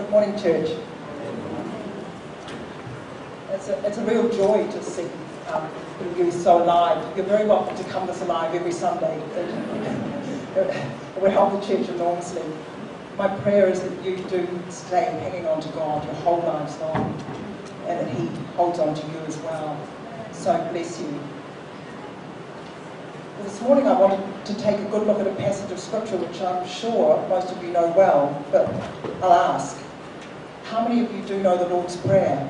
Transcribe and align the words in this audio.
Good 0.00 0.10
morning, 0.10 0.38
church. 0.38 0.70
It's 3.50 3.68
a, 3.68 3.86
it's 3.86 3.98
a 3.98 4.04
real 4.06 4.30
joy 4.30 4.66
to 4.66 4.82
see 4.82 5.06
um, 5.52 5.68
you 6.16 6.32
so 6.32 6.64
alive. 6.64 7.04
You're 7.14 7.26
very 7.26 7.46
welcome 7.46 7.76
to 7.76 7.84
come 7.84 8.06
this 8.06 8.22
alive 8.22 8.54
every 8.54 8.72
Sunday. 8.72 9.22
It 10.56 11.20
will 11.20 11.30
help 11.30 11.60
the 11.60 11.66
church 11.66 11.86
enormously. 11.90 12.42
My 13.18 13.28
prayer 13.28 13.68
is 13.68 13.82
that 13.82 14.02
you 14.02 14.16
do 14.16 14.48
stay 14.70 15.04
hanging 15.04 15.46
on 15.46 15.60
to 15.60 15.68
God 15.68 16.02
your 16.06 16.14
whole 16.14 16.40
lives 16.40 16.78
long 16.78 17.22
and 17.86 18.00
that 18.00 18.08
He 18.08 18.26
holds 18.56 18.78
on 18.78 18.94
to 18.94 19.06
you 19.06 19.18
as 19.26 19.36
well. 19.40 19.78
So 20.32 20.56
bless 20.72 20.98
you. 20.98 21.20
This 23.42 23.60
morning 23.60 23.86
I 23.86 24.00
wanted 24.00 24.46
to 24.46 24.54
take 24.54 24.80
a 24.80 24.84
good 24.84 25.06
look 25.06 25.20
at 25.20 25.26
a 25.26 25.34
passage 25.34 25.70
of 25.70 25.78
Scripture 25.78 26.16
which 26.16 26.40
I'm 26.40 26.66
sure 26.66 27.22
most 27.28 27.52
of 27.52 27.62
you 27.62 27.70
know 27.70 27.92
well, 27.94 28.42
but 28.50 28.66
I'll 29.22 29.32
ask. 29.32 29.78
How 30.70 30.86
many 30.86 31.00
of 31.04 31.12
you 31.12 31.22
do 31.22 31.42
know 31.42 31.56
the 31.58 31.68
Lord's 31.68 31.96
Prayer? 31.96 32.48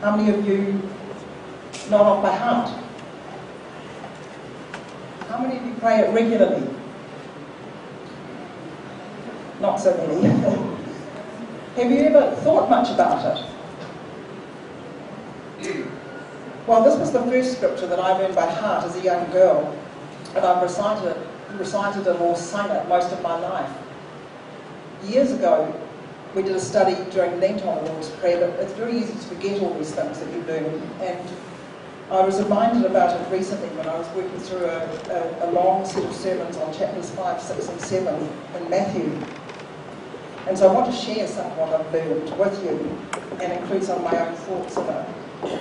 How 0.00 0.16
many 0.16 0.30
of 0.30 0.46
you 0.46 0.80
know 1.90 2.18
it 2.18 2.22
by 2.22 2.34
heart? 2.34 2.70
How 5.28 5.38
many 5.38 5.58
of 5.58 5.66
you 5.66 5.74
pray 5.74 5.98
it 5.98 6.14
regularly? 6.14 6.66
Not 9.60 9.76
so 9.76 9.94
many. 9.98 10.28
Have 11.76 11.90
you 11.90 11.98
ever 11.98 12.34
thought 12.36 12.70
much 12.70 12.90
about 12.90 13.36
it? 13.36 13.44
Well, 16.66 16.82
this 16.82 16.98
was 16.98 17.12
the 17.12 17.20
first 17.24 17.58
scripture 17.58 17.86
that 17.86 18.00
I 18.00 18.16
learned 18.16 18.34
by 18.34 18.46
heart 18.46 18.84
as 18.84 18.96
a 18.96 19.00
young 19.02 19.30
girl, 19.30 19.76
and 20.34 20.42
I've 20.42 20.62
recited 20.62 21.06
it, 21.10 21.18
recited 21.58 22.06
it 22.06 22.18
or 22.18 22.34
sung 22.34 22.70
it 22.70 22.88
most 22.88 23.12
of 23.12 23.20
my 23.22 23.38
life. 23.38 23.70
Years 25.04 25.32
ago, 25.32 25.74
we 26.34 26.42
did 26.42 26.54
a 26.54 26.60
study 26.60 26.96
during 27.10 27.40
Lent 27.40 27.62
on 27.64 27.84
the 27.84 27.90
Lord's 27.90 28.10
Prayer, 28.10 28.40
but 28.40 28.60
it's 28.60 28.72
very 28.74 28.96
easy 28.96 29.12
to 29.12 29.18
forget 29.18 29.60
all 29.62 29.74
these 29.74 29.92
things 29.92 30.20
that 30.20 30.32
you 30.32 30.42
learn. 30.42 30.82
And 31.00 31.28
I 32.10 32.24
was 32.24 32.42
reminded 32.42 32.84
about 32.84 33.20
it 33.20 33.32
recently 33.32 33.68
when 33.70 33.88
I 33.88 33.96
was 33.98 34.08
working 34.14 34.38
through 34.40 34.64
a, 34.64 35.44
a, 35.44 35.48
a 35.48 35.52
long 35.52 35.84
set 35.86 36.04
of 36.04 36.14
sermons 36.14 36.56
on 36.56 36.72
chapters 36.72 37.10
5, 37.10 37.40
6, 37.40 37.68
and 37.68 37.80
7 37.80 38.28
in 38.56 38.70
Matthew. 38.70 39.12
And 40.46 40.56
so 40.56 40.68
I 40.68 40.72
want 40.72 40.92
to 40.92 40.96
share 40.96 41.26
some 41.26 41.46
of 41.46 41.56
what 41.58 41.72
I've 41.72 41.92
learned 41.92 42.36
with 42.38 42.64
you 42.64 42.98
and 43.40 43.52
include 43.52 43.84
some 43.84 44.04
of 44.04 44.12
my 44.12 44.26
own 44.26 44.34
thoughts 44.34 44.76
about 44.76 45.08
it. 45.08 45.60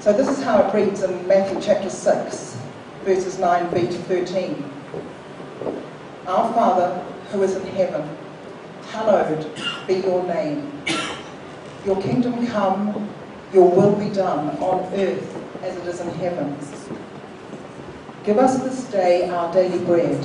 So 0.00 0.12
this 0.12 0.28
is 0.28 0.42
how 0.42 0.62
it 0.62 0.74
reads 0.74 1.02
in 1.02 1.26
Matthew 1.26 1.60
chapter 1.60 1.90
6, 1.90 2.56
verses 3.04 3.36
9b 3.36 3.72
to 3.72 3.98
13. 3.98 4.70
Our 6.26 6.52
Father 6.52 7.04
who 7.32 7.42
is 7.42 7.56
in 7.56 7.66
heaven, 7.68 8.08
hallowed 8.90 9.50
be 9.88 9.94
your 9.94 10.22
name. 10.24 10.70
Your 11.86 12.00
kingdom 12.02 12.46
come, 12.46 13.08
your 13.52 13.70
will 13.70 13.96
be 13.96 14.10
done 14.14 14.50
on 14.58 14.80
earth 14.94 15.36
as 15.62 15.76
it 15.76 15.86
is 15.86 16.00
in 16.00 16.10
heaven. 16.10 16.56
Give 18.24 18.36
us 18.36 18.62
this 18.62 18.84
day 18.92 19.28
our 19.30 19.50
daily 19.52 19.82
bread, 19.86 20.22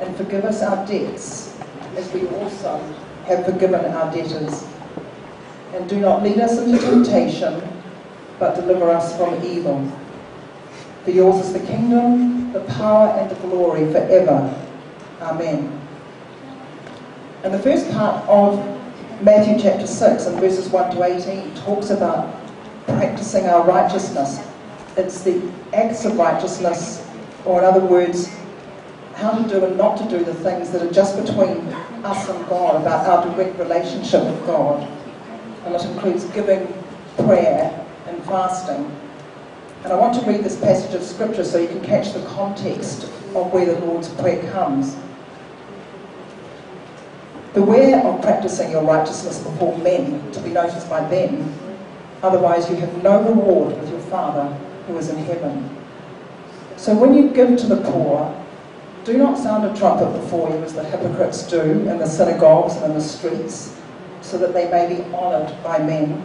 and 0.00 0.16
forgive 0.16 0.44
us 0.44 0.62
our 0.62 0.86
debts, 0.86 1.58
as 1.96 2.10
we 2.12 2.28
also 2.28 2.78
have 3.26 3.44
forgiven 3.44 3.84
our 3.86 4.12
debtors. 4.12 4.64
And 5.74 5.88
do 5.88 5.98
not 6.00 6.22
lead 6.22 6.38
us 6.38 6.58
into 6.58 6.78
temptation, 6.78 7.60
but 8.38 8.54
deliver 8.54 8.88
us 8.90 9.16
from 9.16 9.42
evil. 9.44 9.84
For 11.04 11.10
yours 11.10 11.44
is 11.44 11.52
the 11.52 11.66
kingdom, 11.66 12.52
the 12.52 12.60
power, 12.60 13.08
and 13.18 13.28
the 13.28 13.34
glory 13.36 13.90
forever. 13.90 14.54
Amen. 15.20 15.77
And 17.44 17.54
the 17.54 17.58
first 17.60 17.88
part 17.92 18.28
of 18.28 18.58
Matthew 19.22 19.60
chapter 19.60 19.86
6 19.86 20.26
and 20.26 20.40
verses 20.40 20.68
1 20.70 20.96
to 20.96 21.02
18 21.04 21.54
talks 21.54 21.90
about 21.90 22.34
practicing 22.84 23.46
our 23.46 23.64
righteousness. 23.64 24.44
It's 24.96 25.22
the 25.22 25.40
acts 25.72 26.04
of 26.04 26.16
righteousness, 26.16 27.06
or 27.44 27.60
in 27.60 27.64
other 27.64 27.84
words, 27.84 28.28
how 29.14 29.30
to 29.30 29.48
do 29.48 29.64
and 29.64 29.76
not 29.76 29.98
to 29.98 30.08
do 30.08 30.24
the 30.24 30.34
things 30.34 30.70
that 30.70 30.82
are 30.82 30.92
just 30.92 31.16
between 31.16 31.58
us 32.04 32.28
and 32.28 32.48
God, 32.48 32.80
about 32.82 33.06
our 33.06 33.24
direct 33.32 33.56
relationship 33.58 34.24
with 34.24 34.44
God. 34.44 34.88
And 35.64 35.76
it 35.76 35.84
includes 35.84 36.24
giving, 36.26 36.66
prayer, 37.16 37.86
and 38.06 38.20
fasting. 38.24 38.90
And 39.84 39.92
I 39.92 39.96
want 39.96 40.20
to 40.20 40.26
read 40.28 40.42
this 40.42 40.58
passage 40.60 40.92
of 40.94 41.02
Scripture 41.04 41.44
so 41.44 41.58
you 41.58 41.68
can 41.68 41.82
catch 41.82 42.12
the 42.12 42.24
context 42.26 43.04
of 43.34 43.52
where 43.52 43.66
the 43.66 43.78
Lord's 43.86 44.08
Prayer 44.08 44.50
comes. 44.50 44.96
Beware 47.58 48.06
of 48.06 48.22
practicing 48.22 48.70
your 48.70 48.84
righteousness 48.84 49.40
before 49.40 49.76
men 49.78 50.30
to 50.30 50.40
be 50.42 50.50
noticed 50.50 50.88
by 50.88 51.00
them, 51.08 51.52
otherwise 52.22 52.70
you 52.70 52.76
have 52.76 53.02
no 53.02 53.20
reward 53.20 53.76
with 53.80 53.90
your 53.90 53.98
Father 54.02 54.44
who 54.86 54.96
is 54.96 55.08
in 55.08 55.16
heaven. 55.24 55.68
So 56.76 56.94
when 56.94 57.14
you 57.14 57.30
give 57.30 57.58
to 57.58 57.66
the 57.66 57.78
poor, 57.90 58.32
do 59.02 59.18
not 59.18 59.38
sound 59.38 59.64
a 59.64 59.76
trumpet 59.76 60.12
before 60.20 60.48
you 60.50 60.62
as 60.62 60.72
the 60.72 60.84
hypocrites 60.84 61.50
do 61.50 61.60
in 61.60 61.98
the 61.98 62.06
synagogues 62.06 62.76
and 62.76 62.84
in 62.84 62.94
the 62.94 63.00
streets, 63.00 63.76
so 64.20 64.38
that 64.38 64.54
they 64.54 64.70
may 64.70 64.94
be 64.94 65.02
honoured 65.12 65.52
by 65.64 65.78
men. 65.78 66.22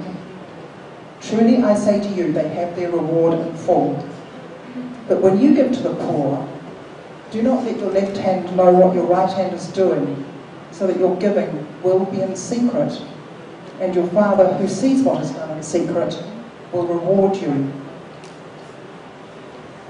Truly 1.19 1.63
I 1.63 1.73
say 1.73 1.99
to 1.99 2.09
you, 2.09 2.31
they 2.31 2.47
have 2.49 2.75
their 2.75 2.91
reward 2.91 3.39
in 3.39 3.55
full. 3.55 3.95
But 5.07 5.19
when 5.19 5.41
you 5.41 5.55
give 5.55 5.71
to 5.71 5.81
the 5.81 5.95
poor, 5.95 6.47
do 7.31 7.41
not 7.41 7.63
let 7.63 7.79
your 7.79 7.89
left 7.89 8.17
hand 8.17 8.55
know 8.55 8.71
what 8.71 8.93
your 8.93 9.07
right 9.07 9.31
hand 9.33 9.55
is 9.55 9.65
doing, 9.69 10.23
so 10.73 10.87
that 10.87 10.97
your 10.97 11.15
giving 11.17 11.65
will 11.83 12.05
be 12.05 12.21
in 12.21 12.35
secret, 12.35 13.01
and 13.79 13.95
your 13.95 14.07
Father 14.07 14.53
who 14.55 14.67
sees 14.67 15.03
what 15.03 15.23
is 15.23 15.31
done 15.31 15.55
in 15.55 15.63
secret 15.63 16.21
will 16.71 16.87
reward 16.87 17.37
you. 17.37 17.71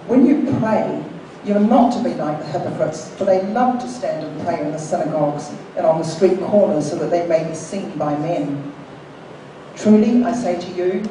When 0.07 0.25
you 0.25 0.57
pray, 0.59 1.03
you're 1.45 1.59
not 1.59 1.93
to 1.93 2.03
be 2.03 2.13
like 2.15 2.39
the 2.39 2.45
hypocrites, 2.45 3.09
for 3.15 3.25
they 3.25 3.41
love 3.47 3.81
to 3.81 3.87
stand 3.87 4.25
and 4.25 4.41
pray 4.43 4.61
in 4.61 4.71
the 4.71 4.77
synagogues 4.77 5.51
and 5.75 5.85
on 5.85 5.99
the 5.99 6.05
street 6.05 6.39
corners 6.41 6.89
so 6.89 6.97
that 6.97 7.09
they 7.09 7.27
may 7.27 7.47
be 7.47 7.55
seen 7.55 7.97
by 7.97 8.17
men. 8.17 8.71
Truly, 9.75 10.23
I 10.23 10.33
say 10.33 10.59
to 10.59 10.71
you, 10.71 11.03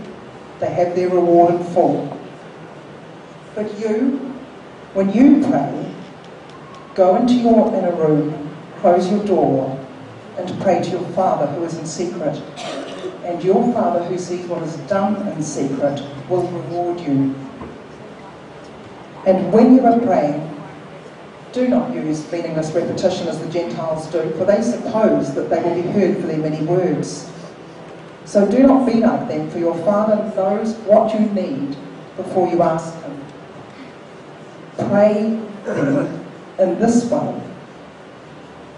they 0.60 0.70
have 0.70 0.94
their 0.94 1.08
reward 1.08 1.54
in 1.54 1.64
full. 1.64 2.16
But 3.54 3.78
you, 3.78 4.18
when 4.94 5.12
you 5.12 5.46
pray, 5.46 5.94
go 6.94 7.16
into 7.16 7.34
your 7.34 7.74
inner 7.74 7.94
room, 7.94 8.51
close 8.82 9.08
your 9.08 9.24
door, 9.24 9.78
and 10.36 10.60
pray 10.60 10.82
to 10.82 10.90
your 10.90 11.08
Father 11.10 11.46
who 11.46 11.64
is 11.64 11.78
in 11.78 11.86
secret. 11.86 12.36
And 13.24 13.42
your 13.42 13.72
Father 13.72 14.02
who 14.04 14.18
sees 14.18 14.44
what 14.46 14.62
is 14.64 14.76
done 14.88 15.28
in 15.28 15.42
secret 15.42 16.02
will 16.28 16.42
reward 16.48 17.00
you. 17.00 17.34
And 19.24 19.52
when 19.52 19.76
you 19.76 19.86
are 19.86 20.00
praying, 20.00 20.48
do 21.52 21.68
not 21.68 21.94
use 21.94 22.30
meaningless 22.32 22.72
repetition 22.72 23.28
as 23.28 23.38
the 23.38 23.48
Gentiles 23.50 24.10
do, 24.10 24.30
for 24.32 24.44
they 24.44 24.60
suppose 24.62 25.32
that 25.34 25.48
they 25.48 25.62
will 25.62 25.80
be 25.80 25.88
heard 25.88 26.16
for 26.16 26.26
their 26.26 26.38
many 26.38 26.64
words. 26.66 27.30
So 28.24 28.50
do 28.50 28.64
not 28.64 28.84
be 28.84 28.94
like 28.94 29.28
them, 29.28 29.48
for 29.50 29.58
your 29.58 29.76
Father 29.84 30.16
knows 30.34 30.74
what 30.78 31.14
you 31.14 31.20
need 31.20 31.76
before 32.16 32.48
you 32.48 32.62
ask 32.62 32.94
Him. 33.02 33.24
Pray 34.76 35.40
in 36.58 36.80
this 36.80 37.04
way 37.04 37.51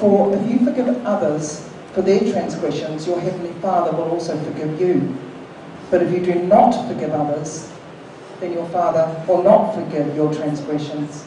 For 0.00 0.34
if 0.34 0.50
you 0.50 0.64
forgive 0.64 1.04
others 1.04 1.68
for 1.92 2.00
their 2.00 2.20
transgressions, 2.20 3.06
your 3.06 3.20
heavenly 3.20 3.52
Father 3.60 3.94
will 3.94 4.10
also 4.10 4.34
forgive 4.44 4.80
you. 4.80 5.14
But 5.90 6.02
if 6.02 6.10
you 6.10 6.24
do 6.24 6.40
not 6.40 6.88
forgive 6.88 7.10
others, 7.10 7.70
then 8.40 8.54
your 8.54 8.66
Father 8.70 9.22
will 9.28 9.42
not 9.42 9.74
forgive 9.74 10.16
your 10.16 10.32
transgressions. 10.32 11.24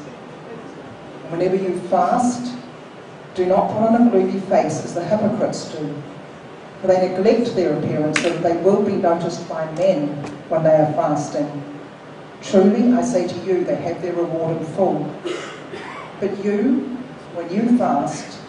Whenever 1.29 1.55
you 1.55 1.79
fast, 1.81 2.55
do 3.35 3.45
not 3.45 3.67
put 3.67 3.89
on 3.89 4.07
a 4.07 4.09
gloomy 4.09 4.39
face 4.39 4.83
as 4.83 4.95
the 4.95 5.03
hypocrites 5.05 5.71
do, 5.71 5.93
for 6.81 6.87
they 6.87 7.09
neglect 7.09 7.55
their 7.55 7.77
appearance 7.77 8.21
so 8.23 8.29
that 8.31 8.41
they 8.41 8.57
will 8.63 8.81
be 8.81 8.93
noticed 8.93 9.47
by 9.47 9.71
men 9.73 10.07
when 10.49 10.63
they 10.63 10.75
are 10.75 10.91
fasting. 10.93 11.63
Truly, 12.41 12.91
I 12.93 13.03
say 13.03 13.27
to 13.27 13.39
you, 13.45 13.63
they 13.63 13.75
have 13.75 14.01
their 14.01 14.13
reward 14.13 14.57
in 14.57 14.65
full. 14.65 15.13
But 16.19 16.43
you, 16.43 16.97
when 17.35 17.53
you 17.53 17.77
fast, 17.77 18.39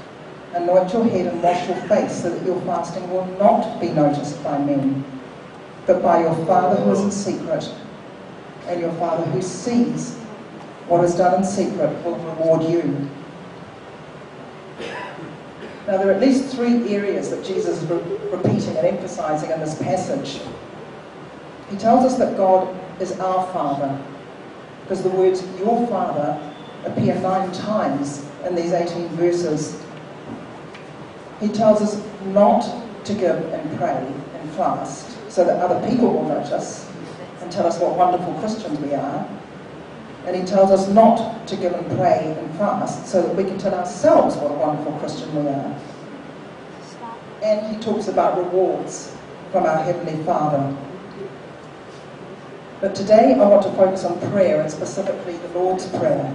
Anoint 0.55 0.93
your 0.93 1.05
head 1.05 1.27
and 1.27 1.43
wash 1.43 1.67
your 1.67 1.77
face 1.89 2.23
so 2.23 2.31
that 2.31 2.47
your 2.47 2.61
fasting 2.63 3.11
will 3.11 3.27
not 3.39 3.81
be 3.81 3.89
noticed 3.89 4.43
by 4.45 4.57
men, 4.59 5.05
but 5.87 6.01
by 6.03 6.21
your 6.21 6.35
Father 6.47 6.77
who 6.81 6.93
is 6.93 7.01
in 7.01 7.11
secret. 7.11 7.75
And 8.69 8.81
your 8.81 8.93
Father 8.93 9.25
who 9.25 9.43
sees 9.43 10.15
what 10.87 11.05
is 11.05 11.17
done 11.17 11.41
in 11.41 11.45
secret 11.45 11.91
will 12.05 12.17
reward 12.17 12.63
you. 12.71 13.09
Now, 15.87 15.99
there 15.99 16.09
are 16.09 16.13
at 16.13 16.21
least 16.21 16.55
three 16.55 16.95
areas 16.95 17.31
that 17.31 17.45
Jesus 17.45 17.83
is 17.83 17.89
re- 17.89 18.19
repeating 18.31 18.77
and 18.77 18.87
emphasizing 18.87 19.51
in 19.51 19.61
this 19.61 19.75
passage. 19.83 20.41
He 21.69 21.77
tells 21.77 22.05
us 22.05 22.19
that 22.19 22.37
God 22.37 22.75
is 23.01 23.19
our 23.21 23.47
Father, 23.53 24.03
because 24.83 25.03
the 25.03 25.11
words 25.11 25.45
your 25.59 25.87
Father 25.89 26.41
appear 26.87 27.15
nine 27.21 27.53
times 27.53 28.27
in 28.47 28.55
these 28.55 28.73
18 28.73 29.09
verses. 29.09 29.84
He 31.41 31.49
tells 31.49 31.83
us 31.83 32.03
not 32.27 32.63
to 33.05 33.15
give 33.15 33.37
and 33.53 33.79
pray 33.79 34.07
and 34.41 34.51
fast 34.53 35.31
so 35.31 35.45
that 35.45 35.59
other 35.61 35.87
people 35.89 36.13
will 36.13 36.29
notice 36.29 36.91
and 37.41 37.51
tell 37.51 37.67
us 37.67 37.79
what 37.79 37.97
wonderful 37.97 38.33
Christians 38.35 38.79
we 38.81 38.95
are. 38.95 39.29
And 40.27 40.35
he 40.35 40.43
tells 40.43 40.71
us 40.71 40.89
not 40.89 41.47
to 41.49 41.57
give 41.57 41.75
and 41.75 41.87
pray 41.99 42.35
and 42.39 42.57
fast 42.57 43.07
so 43.07 43.21
that 43.21 43.35
we 43.37 43.45
can 43.45 43.59
tell 43.59 43.75
ourselves 43.75 44.37
what 44.37 44.51
a 44.51 44.55
wonderful 44.55 44.93
Christian 44.99 45.35
we 45.35 45.51
are. 45.51 45.79
And 47.43 47.75
he 47.75 47.83
talks 47.83 48.09
about 48.09 48.39
rewards 48.39 49.15
from 49.53 49.65
our 49.67 49.83
Heavenly 49.85 50.23
Father. 50.25 50.75
But 52.81 52.95
today 52.95 53.35
I 53.35 53.47
want 53.47 53.63
to 53.65 53.73
focus 53.73 54.05
on 54.05 54.19
prayer 54.31 54.63
and 54.63 54.71
specifically 54.71 55.37
the 55.37 55.49
Lord's 55.49 55.87
Prayer. 55.89 56.35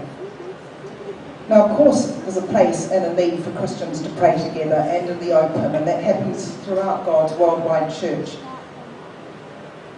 Now, 1.50 1.66
of 1.66 1.78
course, 1.78 2.06
there's 2.06 2.38
a 2.38 2.44
place 2.44 2.92
and 2.92 3.04
a 3.06 3.14
need 3.16 3.44
for 3.44 3.52
Christians 3.54 4.02
to 4.04 4.10
pray 4.12 4.38
together 4.38 4.76
and 4.76 5.10
in 5.10 5.20
the 5.20 5.32
open, 5.32 5.74
and 5.74 5.88
that 5.88 6.04
happens 6.04 6.54
throughout 6.58 7.08
God's 7.08 7.34
worldwide 7.34 7.92
church. 7.92 8.38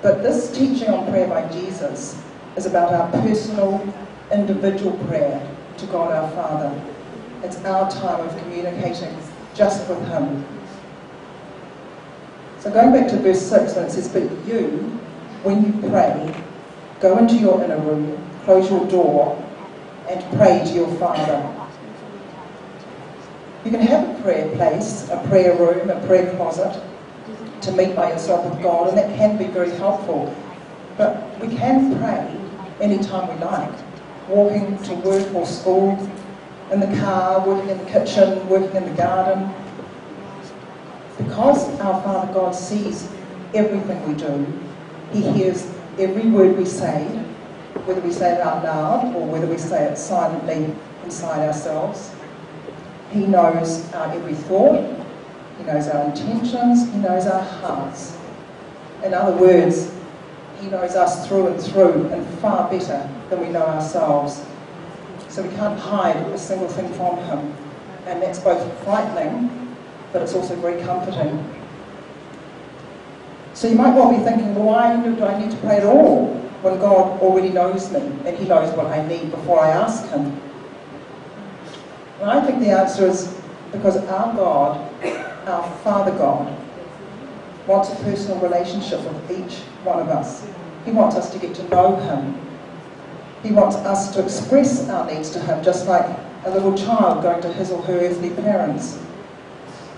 But 0.02 0.24
this 0.24 0.50
teaching 0.58 0.88
on 0.88 1.10
prayer 1.12 1.28
by 1.28 1.46
Jesus 1.50 2.18
is 2.56 2.66
about 2.66 2.94
our 2.94 3.12
personal, 3.22 3.86
individual 4.32 4.98
prayer 5.08 5.46
to 5.78 5.86
God 5.88 6.14
our 6.14 6.32
Father. 6.32 6.82
It's 7.44 7.58
our 7.66 7.92
time 7.92 8.26
of 8.26 8.38
communicating 8.38 9.14
just 9.54 9.90
with 9.90 10.08
Him. 10.08 10.46
So 12.60 12.72
going 12.72 12.94
back 12.94 13.10
to 13.10 13.18
verse 13.18 13.42
6, 13.42 13.76
when 13.76 13.86
it 13.88 13.92
says, 13.92 14.08
But 14.08 14.24
you, 14.48 14.68
when 15.44 15.66
you 15.66 15.90
pray, 15.90 16.34
go 17.02 17.18
into 17.18 17.36
your 17.36 17.62
inner 17.62 17.80
room, 17.80 18.26
close 18.46 18.70
your 18.70 18.88
door, 18.88 19.51
and 20.12 20.38
pray 20.38 20.60
to 20.66 20.74
your 20.74 20.94
Father. 20.96 21.50
You 23.64 23.72
can 23.72 23.82
have 23.82 24.10
a 24.10 24.22
prayer 24.22 24.54
place, 24.56 25.08
a 25.10 25.26
prayer 25.30 25.56
room, 25.56 25.90
a 25.90 26.06
prayer 26.06 26.36
closet 26.36 26.82
to 27.62 27.72
meet 27.72 27.96
by 27.96 28.12
yourself 28.12 28.44
with 28.44 28.62
God, 28.62 28.90
and 28.90 28.98
that 28.98 29.16
can 29.16 29.38
be 29.38 29.46
very 29.46 29.72
helpful. 29.72 30.36
But 30.98 31.40
we 31.40 31.56
can 31.56 31.98
pray 31.98 32.36
anytime 32.82 33.34
we 33.34 33.44
like, 33.46 33.72
walking 34.28 34.78
to 34.84 34.96
work 34.96 35.34
or 35.34 35.46
school, 35.46 35.98
in 36.72 36.80
the 36.80 36.98
car, 37.00 37.46
working 37.46 37.70
in 37.70 37.78
the 37.78 37.92
kitchen, 37.92 38.48
working 38.50 38.76
in 38.76 38.86
the 38.86 38.96
garden. 38.96 39.54
Because 41.18 41.80
our 41.80 42.02
Father 42.02 42.34
God 42.34 42.56
sees 42.56 43.10
everything 43.54 44.08
we 44.08 44.16
do, 44.16 44.46
He 45.14 45.22
hears 45.22 45.70
every 46.00 46.28
word 46.30 46.58
we 46.58 46.66
say, 46.66 47.08
whether 47.86 48.02
we 48.02 48.12
say 48.12 48.34
it 48.34 48.42
out 48.42 48.64
loud 48.64 49.16
or 49.16 49.26
whether 49.26 49.48
we 49.48 49.58
say 49.58 49.86
it 49.86 49.98
silently 49.98 50.74
inside 51.04 51.46
ourselves. 51.48 52.12
He 53.12 53.26
knows 53.26 53.92
our 53.94 54.12
every 54.14 54.34
thought, 54.34 54.84
He 55.58 55.64
knows 55.64 55.88
our 55.88 56.06
intentions, 56.06 56.92
He 56.92 57.00
knows 57.00 57.28
our 57.28 57.42
hearts. 57.44 58.18
In 59.04 59.14
other 59.14 59.36
words, 59.36 59.94
He 60.60 60.68
knows 60.68 60.96
us 60.96 61.28
through 61.28 61.48
and 61.48 61.62
through 61.62 62.08
and 62.08 62.26
far 62.40 62.70
better 62.70 63.10
than 63.30 63.42
we 63.42 63.50
know 63.50 63.66
ourselves. 63.66 64.46
So 65.28 65.42
we 65.42 65.50
can't 65.56 65.80
hide 65.80 66.18
a 66.18 66.38
single 66.38 66.68
thing 66.68 66.92
from 66.94 67.18
Him. 67.18 67.54
And 68.06 68.22
that's 68.22 68.40
both 68.40 68.84
frightening, 68.84 69.76
but 70.12 70.22
it's 70.22 70.34
also 70.34 70.56
very 70.56 70.82
comforting. 70.82 71.44
So 73.54 73.68
you 73.68 73.76
might 73.76 73.94
well 73.94 74.10
be 74.10 74.24
thinking, 74.24 74.56
why 74.56 74.96
do 74.96 75.24
I 75.24 75.40
need 75.40 75.52
to 75.52 75.58
pray 75.58 75.78
at 75.78 75.86
all? 75.86 76.42
When 76.62 76.80
God 76.80 77.22
already 77.22 77.50
knows 77.50 77.92
me 77.92 78.00
and 78.00 78.38
He 78.38 78.48
knows 78.48 78.76
what 78.76 78.88
I 78.88 79.06
need 79.08 79.32
before 79.32 79.60
I 79.62 79.70
ask 79.70 80.08
Him? 80.10 80.40
And 82.20 82.30
I 82.30 82.46
think 82.46 82.60
the 82.60 82.70
answer 82.70 83.08
is 83.08 83.36
because 83.72 83.98
our 83.98 84.34
God, 84.34 85.04
our 85.48 85.72
Father 85.78 86.12
God, 86.12 86.56
wants 87.68 87.92
a 87.92 87.96
personal 88.04 88.40
relationship 88.40 89.02
with 89.02 89.32
each 89.32 89.60
one 89.84 90.00
of 90.00 90.10
us. 90.10 90.48
He 90.86 90.92
wants 90.92 91.16
us 91.16 91.32
to 91.32 91.40
get 91.40 91.56
to 91.56 91.68
know 91.70 91.96
Him. 91.96 92.40
He 93.44 93.52
wants 93.52 93.76
us 93.78 94.14
to 94.14 94.24
express 94.24 94.88
our 94.90 95.12
needs 95.12 95.32
to 95.32 95.40
Him, 95.40 95.64
just 95.64 95.88
like 95.88 96.06
a 96.46 96.50
little 96.50 96.76
child 96.76 97.24
going 97.24 97.42
to 97.42 97.54
his 97.54 97.72
or 97.72 97.82
her 97.84 98.00
earthly 98.00 98.32
parents. 98.32 99.00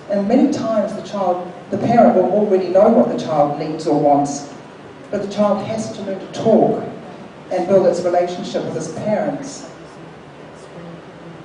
And 0.09 0.27
many 0.27 0.51
times 0.51 0.93
the 0.93 1.01
child, 1.03 1.51
the 1.71 1.77
parent 1.77 2.15
will 2.15 2.31
already 2.31 2.69
know 2.69 2.89
what 2.89 3.09
the 3.09 3.17
child 3.17 3.59
needs 3.59 3.87
or 3.87 3.99
wants, 3.99 4.52
but 5.13 5.21
the 5.21 5.31
child 5.31 5.63
has 5.67 5.95
to 5.95 6.01
learn 6.01 6.19
to 6.19 6.25
talk 6.33 6.83
and 7.51 7.67
build 7.67 7.85
its 7.85 8.01
relationship 8.01 8.65
with 8.65 8.73
his 8.73 8.91
parents. 8.93 9.69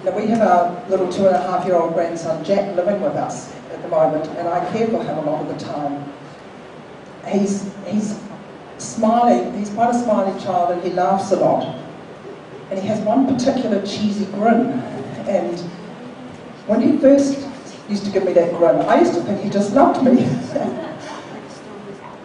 Now 0.03 0.13
we 0.13 0.27
have 0.29 0.41
our 0.41 0.89
little 0.89 1.13
two 1.13 1.27
and 1.27 1.37
a 1.37 1.39
half 1.39 1.67
year 1.67 1.77
old 1.77 1.93
grandson 1.93 2.43
Jack 2.43 2.75
living 2.77 3.03
with 3.03 3.13
us 3.13 3.55
at 3.71 3.83
the 3.83 3.89
moment, 3.89 4.27
and 4.39 4.49
I 4.49 4.65
care 4.73 4.87
for 4.87 5.05
him 5.05 5.19
a 5.19 5.21
lot 5.21 5.43
of 5.47 5.49
the 5.49 5.63
time. 5.63 6.11
He's 7.27 7.71
he's 7.87 8.19
smiling. 8.79 9.53
He's 9.59 9.69
quite 9.69 9.95
a 9.95 9.99
smiley 10.03 10.41
child, 10.41 10.71
and 10.71 10.83
he 10.83 10.89
laughs 10.89 11.31
a 11.33 11.37
lot. 11.37 11.77
And 12.71 12.81
he 12.81 12.89
has 12.89 13.01
one 13.01 13.27
particular 13.27 13.85
cheesy 13.87 14.25
grin. 14.33 14.81
And 15.29 15.61
when 16.67 16.81
he 16.81 16.97
first 16.97 17.47
used 17.87 18.07
to 18.07 18.11
give 18.11 18.25
me 18.25 18.33
that 18.33 18.51
grin, 18.57 18.77
I 18.77 19.01
used 19.01 19.13
to 19.13 19.21
think 19.25 19.43
he 19.43 19.51
just 19.51 19.75
loved 19.75 20.03
me. 20.03 20.25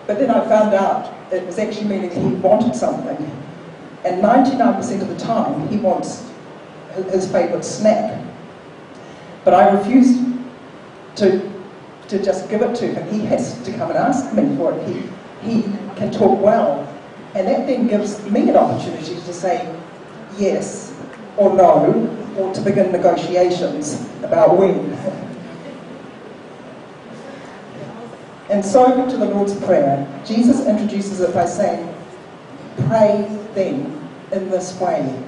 but 0.07 0.19
then 0.19 0.29
I 0.29 0.47
found 0.47 0.73
out 0.73 1.22
it 1.33 1.45
was 1.45 1.57
actually 1.57 1.85
meaning 1.85 2.11
he 2.11 2.35
wanted 2.35 2.75
something. 2.75 3.17
And 4.05 4.21
99% 4.21 5.01
of 5.01 5.07
the 5.07 5.17
time, 5.17 5.67
he 5.69 5.77
wants 5.77 6.29
his 7.11 7.29
favourite 7.31 7.65
snack. 7.65 8.23
But 9.43 9.53
I 9.53 9.71
refused 9.71 10.21
to, 11.15 11.51
to 12.09 12.23
just 12.23 12.49
give 12.49 12.61
it 12.61 12.75
to 12.75 12.87
him. 12.87 13.11
He 13.11 13.25
has 13.25 13.61
to 13.63 13.71
come 13.73 13.89
and 13.89 13.97
ask 13.97 14.33
me 14.33 14.55
for 14.57 14.73
it. 14.73 14.87
He, 14.87 15.51
he 15.51 15.61
can 15.95 16.11
talk 16.11 16.39
well. 16.39 16.87
And 17.33 17.47
that 17.47 17.65
then 17.65 17.87
gives 17.87 18.23
me 18.29 18.49
an 18.49 18.55
opportunity 18.55 19.15
to 19.15 19.33
say 19.33 19.75
yes 20.37 20.95
or 21.35 21.55
no, 21.55 22.17
or 22.37 22.53
to 22.53 22.61
begin 22.61 22.91
negotiations 22.91 24.07
about 24.21 24.57
when. 24.57 24.97
And 28.53 28.63
so 28.63 29.09
to 29.09 29.17
the 29.17 29.25
Lord's 29.25 29.55
Prayer, 29.65 30.07
Jesus 30.23 30.67
introduces 30.67 31.21
it 31.21 31.33
by 31.33 31.43
saying, 31.43 31.91
Pray 32.85 33.25
then 33.55 34.07
in 34.31 34.51
this 34.51 34.79
way. 34.79 35.23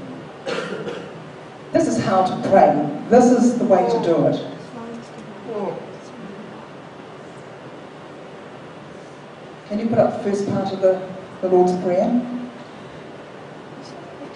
This 1.73 1.87
is 1.87 1.97
how 2.03 2.23
to 2.23 2.49
pray. 2.49 2.87
This 3.09 3.31
is 3.31 3.57
the 3.57 3.65
way 3.65 3.81
to 3.81 4.03
do 4.03 4.27
it. 4.27 4.51
Can 9.69 9.79
you 9.79 9.87
put 9.87 9.97
up 9.97 10.17
the 10.17 10.29
first 10.29 10.47
part 10.47 10.71
of 10.71 10.81
the, 10.81 11.11
the 11.41 11.49
Lord's 11.49 11.75
Prayer? 11.81 12.21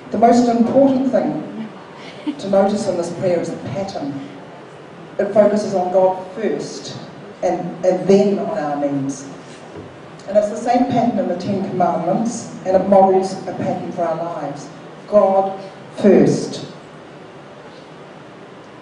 The 0.10 0.18
most 0.18 0.50
important 0.50 1.12
thing 1.12 1.70
to 2.40 2.50
notice 2.50 2.88
in 2.88 2.98
this 2.98 3.14
prayer 3.20 3.40
is 3.40 3.52
the 3.52 3.58
pattern. 3.70 4.20
It 5.20 5.32
focuses 5.32 5.76
on 5.76 5.94
God 5.94 6.26
first 6.34 6.98
and, 7.44 7.84
then 7.84 8.40
on 8.40 8.58
our 8.58 8.76
needs. 8.86 9.30
And 10.28 10.38
it's 10.38 10.50
the 10.50 10.58
same 10.58 10.86
pattern 10.86 11.20
in 11.20 11.28
the 11.28 11.38
Ten 11.38 11.68
Commandments, 11.70 12.56
and 12.66 12.76
it 12.76 12.88
models 12.88 13.34
a 13.48 13.54
pattern 13.54 13.92
for 13.92 14.04
our 14.04 14.18
lives. 14.18 14.70
God 15.08 15.60
first. 15.98 16.66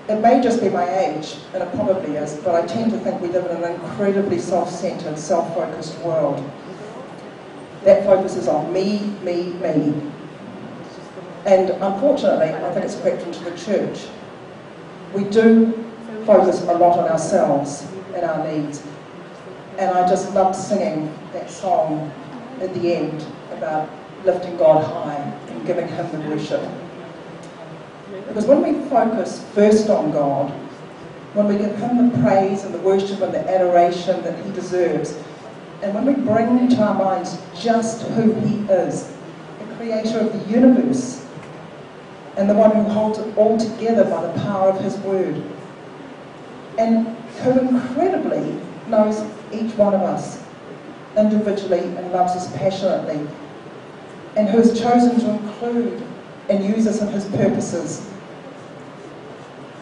It 0.09 0.21
may 0.21 0.41
just 0.41 0.61
be 0.61 0.69
my 0.69 0.87
age, 0.99 1.37
and 1.53 1.63
it 1.63 1.71
probably 1.73 2.15
is, 2.15 2.35
but 2.37 2.55
I 2.55 2.65
tend 2.65 2.91
to 2.91 2.99
think 2.99 3.21
we 3.21 3.27
live 3.27 3.45
in 3.45 3.63
an 3.63 3.73
incredibly 3.73 4.39
self 4.39 4.69
centered, 4.69 5.17
self 5.17 5.53
focused 5.53 5.97
world. 5.99 6.43
That 7.83 8.05
focuses 8.05 8.47
on 8.47 8.73
me, 8.73 8.99
me, 9.23 9.53
me. 9.53 9.93
And 11.45 11.69
unfortunately, 11.69 12.53
I 12.53 12.73
think 12.73 12.85
it's 12.85 12.99
crept 12.99 13.23
into 13.23 13.39
the 13.45 13.57
church. 13.57 14.07
We 15.13 15.23
do 15.25 15.85
focus 16.25 16.61
a 16.63 16.73
lot 16.73 16.99
on 16.99 17.09
ourselves 17.09 17.87
our 18.23 18.47
needs. 18.47 18.83
And 19.77 19.91
I 19.91 20.07
just 20.07 20.33
loved 20.33 20.55
singing 20.55 21.13
that 21.33 21.49
song 21.49 22.11
at 22.61 22.73
the 22.73 22.95
end 22.95 23.25
about 23.51 23.89
lifting 24.23 24.57
God 24.57 24.83
high 24.83 25.15
and 25.49 25.65
giving 25.65 25.87
Him 25.87 26.11
the 26.11 26.29
worship. 26.29 26.61
Because 28.27 28.45
when 28.45 28.61
we 28.61 28.89
focus 28.89 29.43
first 29.53 29.89
on 29.89 30.11
God, 30.11 30.51
when 31.33 31.47
we 31.47 31.57
give 31.57 31.75
Him 31.77 32.09
the 32.09 32.17
praise 32.19 32.63
and 32.63 32.73
the 32.73 32.79
worship 32.79 33.21
and 33.21 33.33
the 33.33 33.47
adoration 33.49 34.21
that 34.23 34.43
He 34.43 34.51
deserves, 34.51 35.17
and 35.81 35.93
when 35.93 36.05
we 36.05 36.13
bring 36.13 36.57
into 36.59 36.81
our 36.81 36.95
minds 36.95 37.39
just 37.59 38.01
who 38.07 38.33
He 38.33 38.55
is, 38.71 39.13
the 39.59 39.75
creator 39.75 40.19
of 40.19 40.33
the 40.33 40.51
universe, 40.51 41.25
and 42.37 42.49
the 42.49 42.53
one 42.53 42.71
who 42.71 42.83
holds 42.83 43.19
it 43.19 43.37
all 43.37 43.57
together 43.57 44.03
by 44.03 44.25
the 44.25 44.39
power 44.39 44.69
of 44.69 44.81
His 44.81 44.97
word, 44.99 45.43
and 46.77 47.16
who 47.39 47.59
incredibly 47.59 48.59
knows 48.87 49.23
each 49.51 49.73
one 49.75 49.93
of 49.93 50.01
us 50.01 50.43
individually 51.15 51.79
and 51.79 52.11
loves 52.11 52.33
us 52.33 52.55
passionately, 52.57 53.27
and 54.35 54.49
who 54.49 54.57
has 54.57 54.79
chosen 54.79 55.19
to 55.19 55.29
include 55.31 56.03
and 56.49 56.63
use 56.63 56.87
us 56.87 57.01
in 57.01 57.07
His 57.09 57.25
purposes 57.25 58.07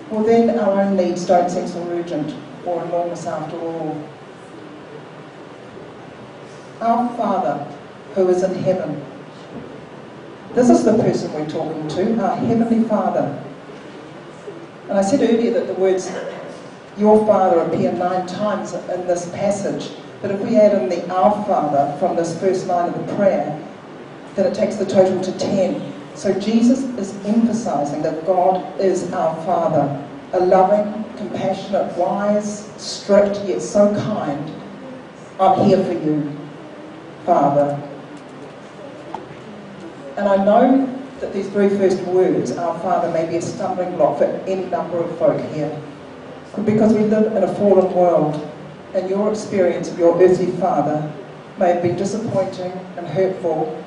well 0.09 0.23
then 0.23 0.57
our 0.59 0.81
own 0.81 0.95
needs 0.95 1.25
don't 1.25 1.49
seem 1.49 1.67
so 1.67 1.81
urgent 1.89 2.35
or 2.65 2.83
enormous 2.85 3.25
after 3.25 3.57
all. 3.57 4.01
Our 6.79 7.17
Father 7.17 7.67
who 8.13 8.29
is 8.29 8.43
in 8.43 8.53
heaven. 8.55 9.03
This 10.53 10.69
is 10.69 10.85
the 10.85 10.93
person 10.97 11.33
we're 11.33 11.49
talking 11.49 11.87
to, 11.89 12.23
our 12.23 12.37
Heavenly 12.37 12.87
Father. 12.87 13.43
And 14.87 14.97
I 14.97 15.01
said 15.01 15.21
earlier 15.21 15.51
that 15.51 15.67
the 15.67 15.73
words 15.73 16.07
your 16.97 17.25
Father 17.25 17.59
appear 17.59 17.91
nine 17.91 18.25
times 18.25 18.73
in 18.73 19.07
this 19.07 19.29
passage, 19.31 19.91
but 20.21 20.31
if 20.31 20.39
we 20.41 20.55
add 20.55 20.81
in 20.81 20.89
the 20.89 21.07
Our 21.13 21.45
Father 21.45 21.95
from 21.99 22.15
this 22.15 22.39
first 22.39 22.67
line 22.67 22.93
of 22.93 23.07
the 23.07 23.15
prayer, 23.15 23.61
then 24.35 24.45
it 24.45 24.55
takes 24.55 24.75
the 24.75 24.85
total 24.85 25.21
to 25.21 25.31
ten. 25.37 25.93
So 26.15 26.33
Jesus 26.39 26.83
is 26.97 27.13
emphasizing 27.25 28.01
that 28.03 28.25
God 28.25 28.79
is 28.79 29.11
our 29.11 29.35
Father, 29.45 30.07
a 30.33 30.39
loving, 30.39 31.03
compassionate, 31.17 31.95
wise, 31.97 32.65
strict, 32.81 33.41
yet 33.45 33.61
so 33.61 33.93
kind. 33.95 34.51
I'm 35.39 35.65
here 35.65 35.83
for 35.83 35.93
you, 35.93 36.31
Father. 37.25 37.81
And 40.15 40.29
I 40.29 40.37
know 40.37 40.89
that 41.19 41.33
these 41.33 41.47
very 41.47 41.69
first 41.69 42.01
words, 42.03 42.55
our 42.55 42.79
Father, 42.79 43.11
may 43.11 43.29
be 43.29 43.35
a 43.35 43.41
stumbling 43.41 43.95
block 43.97 44.17
for 44.17 44.25
any 44.47 44.65
number 44.65 44.97
of 44.97 45.17
folk 45.19 45.41
here. 45.51 45.81
Because 46.63 46.93
we 46.93 47.01
live 47.01 47.35
in 47.35 47.43
a 47.43 47.53
fallen 47.55 47.93
world, 47.93 48.51
and 48.93 49.09
your 49.09 49.29
experience 49.29 49.89
of 49.89 49.99
your 49.99 50.21
earthly 50.21 50.51
father 50.53 51.11
may 51.59 51.73
have 51.73 51.81
been 51.81 51.97
disappointing 51.97 52.71
and 52.97 53.07
hurtful, 53.07 53.83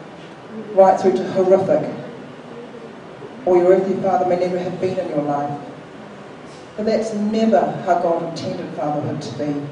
right 0.74 1.00
through 1.00 1.12
to 1.12 1.32
horrific 1.32 1.88
or 3.48 3.56
your 3.56 3.72
earthly 3.72 4.00
father 4.02 4.26
may 4.26 4.36
never 4.36 4.58
have 4.58 4.80
been 4.80 4.98
in 4.98 5.08
your 5.08 5.22
life. 5.22 5.58
But 6.76 6.86
that's 6.86 7.14
never 7.14 7.60
how 7.86 7.98
God 8.00 8.22
intended 8.28 8.72
fatherhood 8.74 9.22
to 9.22 9.38
be. 9.38 9.66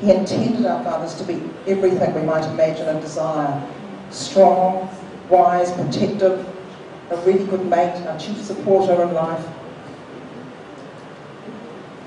He 0.00 0.12
intended 0.12 0.64
our 0.64 0.82
fathers 0.84 1.14
to 1.16 1.24
be 1.24 1.42
everything 1.66 2.14
we 2.14 2.22
might 2.22 2.44
imagine 2.44 2.88
and 2.88 3.00
desire. 3.00 3.68
Strong, 4.10 4.88
wise, 5.28 5.72
protective, 5.72 6.46
a 7.10 7.16
really 7.18 7.44
good 7.46 7.66
mate, 7.66 8.06
our 8.06 8.18
chief 8.18 8.40
supporter 8.40 9.02
in 9.02 9.12
life. 9.12 9.44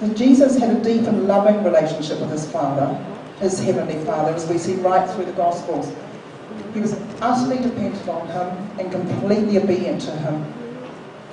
Jesus 0.09 0.57
had 0.57 0.75
a 0.75 0.83
deep 0.83 1.03
and 1.07 1.27
loving 1.27 1.63
relationship 1.63 2.19
with 2.19 2.31
his 2.31 2.49
Father, 2.49 2.87
his 3.39 3.59
Heavenly 3.59 4.03
Father, 4.03 4.33
as 4.33 4.47
we 4.49 4.57
see 4.57 4.73
right 4.75 5.07
through 5.11 5.25
the 5.25 5.31
Gospels. 5.33 5.93
He 6.73 6.79
was 6.79 6.99
utterly 7.21 7.57
dependent 7.57 8.07
on 8.07 8.27
him 8.27 8.79
and 8.79 8.91
completely 8.91 9.57
obedient 9.57 10.01
to 10.01 10.11
him. 10.11 10.53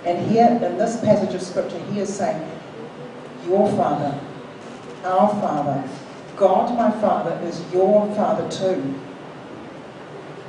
And 0.04 0.30
here 0.30 0.46
in 0.46 0.76
this 0.76 1.00
passage 1.00 1.34
of 1.34 1.42
scripture, 1.42 1.78
he 1.92 2.00
is 2.00 2.14
saying, 2.14 2.46
Your 3.46 3.70
Father, 3.72 4.20
our 5.04 5.28
Father, 5.40 5.88
God 6.36 6.76
my 6.76 6.90
Father 7.00 7.40
is 7.46 7.62
your 7.72 8.06
Father 8.14 8.48
too. 8.50 8.94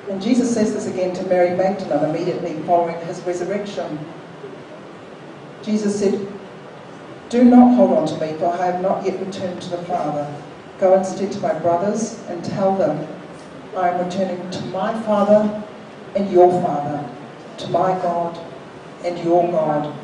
And 0.10 0.22
Jesus 0.22 0.54
says 0.54 0.74
this 0.74 0.88
again 0.88 1.16
to 1.16 1.24
Mary 1.24 1.56
Magdalene 1.56 2.10
immediately 2.10 2.62
following 2.64 2.98
his 3.06 3.22
resurrection. 3.22 4.00
Jesus 5.62 6.00
said, 6.00 6.28
Do 7.30 7.44
not 7.44 7.76
hold 7.76 7.92
on 7.92 8.08
to 8.08 8.20
me, 8.20 8.34
for 8.40 8.48
I 8.48 8.66
have 8.66 8.82
not 8.82 9.06
yet 9.06 9.20
returned 9.20 9.62
to 9.62 9.70
the 9.70 9.78
Father. 9.84 10.34
Go 10.80 10.98
instead 10.98 11.32
to 11.34 11.40
my 11.40 11.54
brothers 11.60 12.20
and 12.28 12.44
tell 12.44 12.76
them 12.76 13.08
I 13.78 13.90
am 13.90 14.04
returning 14.04 14.50
to 14.50 14.66
my 14.68 15.00
Father 15.04 15.64
and 16.16 16.32
your 16.32 16.50
Father, 16.64 17.08
to 17.58 17.70
my 17.70 17.92
God 18.02 18.40
and 19.04 19.24
your 19.24 19.50
God. 19.52 19.96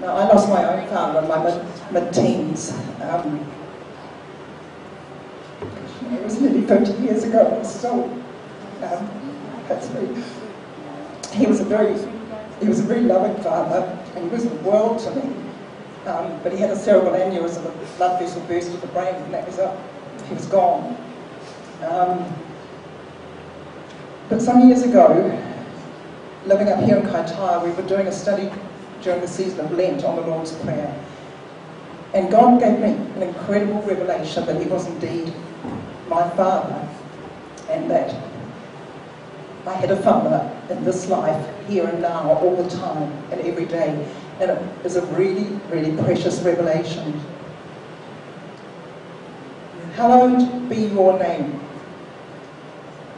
Now, 0.00 0.16
I 0.16 0.28
lost 0.28 0.48
my 0.48 0.64
own 0.64 0.88
father 0.88 1.20
in 1.20 1.28
my 1.28 2.00
mid-teens. 2.00 2.72
Um, 3.02 3.46
it 6.12 6.24
was 6.24 6.40
nearly 6.40 6.62
50 6.62 7.02
years 7.02 7.24
ago, 7.24 7.60
so 7.64 8.04
um, 8.82 9.10
that's 9.68 9.92
me. 9.94 10.22
He 11.32 11.46
was 11.46 11.60
a 11.60 11.64
very, 11.64 11.94
he 12.60 12.68
was 12.68 12.80
a 12.80 12.82
very 12.82 13.02
loving 13.02 13.40
father, 13.42 13.98
and 14.14 14.24
he 14.24 14.30
was 14.30 14.44
the 14.44 14.54
world 14.56 14.98
to 15.00 15.14
me. 15.14 15.34
Um, 16.06 16.40
but 16.42 16.52
he 16.52 16.58
had 16.58 16.70
a 16.70 16.76
cerebral 16.76 17.12
aneurysm, 17.12 17.64
a 17.66 17.96
blood 17.96 18.20
vessel 18.20 18.40
burst 18.42 18.72
of 18.72 18.80
the 18.80 18.86
brain, 18.88 19.14
and 19.14 19.34
that 19.34 19.46
was 19.46 19.58
it. 19.58 19.70
He 20.28 20.34
was 20.34 20.46
gone. 20.46 20.96
Um, 21.86 22.24
but 24.28 24.42
some 24.42 24.66
years 24.66 24.82
ago, 24.82 25.38
living 26.46 26.68
up 26.68 26.82
here 26.82 26.96
in 26.96 27.06
Kaitaia, 27.06 27.62
we 27.62 27.70
were 27.70 27.88
doing 27.88 28.06
a 28.06 28.12
study 28.12 28.50
during 29.02 29.20
the 29.20 29.28
season 29.28 29.60
of 29.60 29.72
Lent 29.72 30.04
on 30.04 30.16
the 30.16 30.22
Lord's 30.22 30.52
Prayer. 30.52 31.04
And 32.14 32.30
God 32.30 32.60
gave 32.60 32.78
me 32.80 32.88
an 32.88 33.22
incredible 33.22 33.82
revelation 33.82 34.46
that 34.46 34.60
He 34.60 34.68
was 34.68 34.86
indeed 34.86 35.32
my 36.08 36.28
Father, 36.30 36.88
and 37.68 37.90
that 37.90 38.14
I 39.66 39.74
had 39.74 39.90
a 39.90 39.96
Father 39.96 40.57
in 40.70 40.84
this 40.84 41.08
life, 41.08 41.48
here 41.66 41.86
and 41.86 42.02
now, 42.02 42.32
all 42.34 42.56
the 42.56 42.68
time, 42.68 43.12
and 43.30 43.40
every 43.40 43.66
day. 43.66 44.06
And 44.40 44.50
it 44.50 44.62
is 44.84 44.96
a 44.96 45.04
really, 45.06 45.44
really 45.70 45.96
precious 46.02 46.40
revelation. 46.40 47.20
Hallowed 49.94 50.68
be 50.68 50.76
your 50.76 51.18
name. 51.18 51.60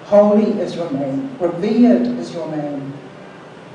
Holy 0.04 0.58
is 0.60 0.74
your 0.74 0.90
name. 0.90 1.36
Revered 1.38 2.06
is 2.18 2.32
your 2.32 2.50
name. 2.50 2.92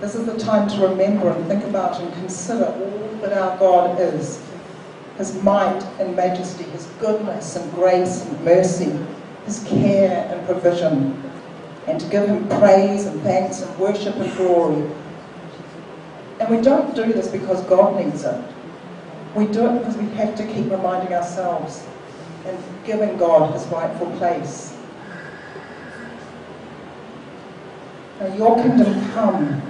This 0.02 0.16
is 0.16 0.26
the 0.26 0.38
time 0.38 0.68
to 0.70 0.88
remember 0.88 1.30
and 1.30 1.46
think 1.48 1.64
about 1.64 2.02
and 2.02 2.12
consider 2.14 2.66
all 2.66 3.18
that 3.22 3.32
our 3.32 3.58
God 3.58 4.00
is 4.00 4.44
His 5.18 5.42
might 5.44 5.82
and 6.00 6.16
majesty, 6.16 6.64
His 6.66 6.86
goodness 7.00 7.56
and 7.56 7.72
grace 7.74 8.26
and 8.26 8.44
mercy, 8.44 8.92
His 9.46 9.64
care 9.64 10.28
and 10.30 10.46
provision, 10.46 11.25
and 11.88 12.00
to 12.00 12.08
give 12.08 12.28
Him 12.28 12.48
praise 12.48 13.06
and 13.06 13.22
thanks 13.22 13.62
and 13.62 13.80
worship 13.80 14.16
and 14.16 14.36
glory. 14.38 14.90
And 16.40 16.50
we 16.50 16.62
don't 16.62 16.96
do 16.96 17.14
this 17.14 17.28
because 17.28 17.64
God 17.64 18.04
needs 18.04 18.24
it. 18.24 18.44
We 19.36 19.48
do 19.48 19.68
it 19.68 19.80
because 19.80 19.98
we 19.98 20.08
have 20.16 20.36
to 20.36 20.46
keep 20.46 20.72
reminding 20.72 21.14
ourselves 21.14 21.86
and 22.46 22.58
giving 22.86 23.18
God 23.18 23.54
His 23.54 23.66
rightful 23.68 24.12
place. 24.18 24.76
Now, 28.20 28.34
your 28.36 28.56
kingdom 28.56 29.12
come, 29.12 29.62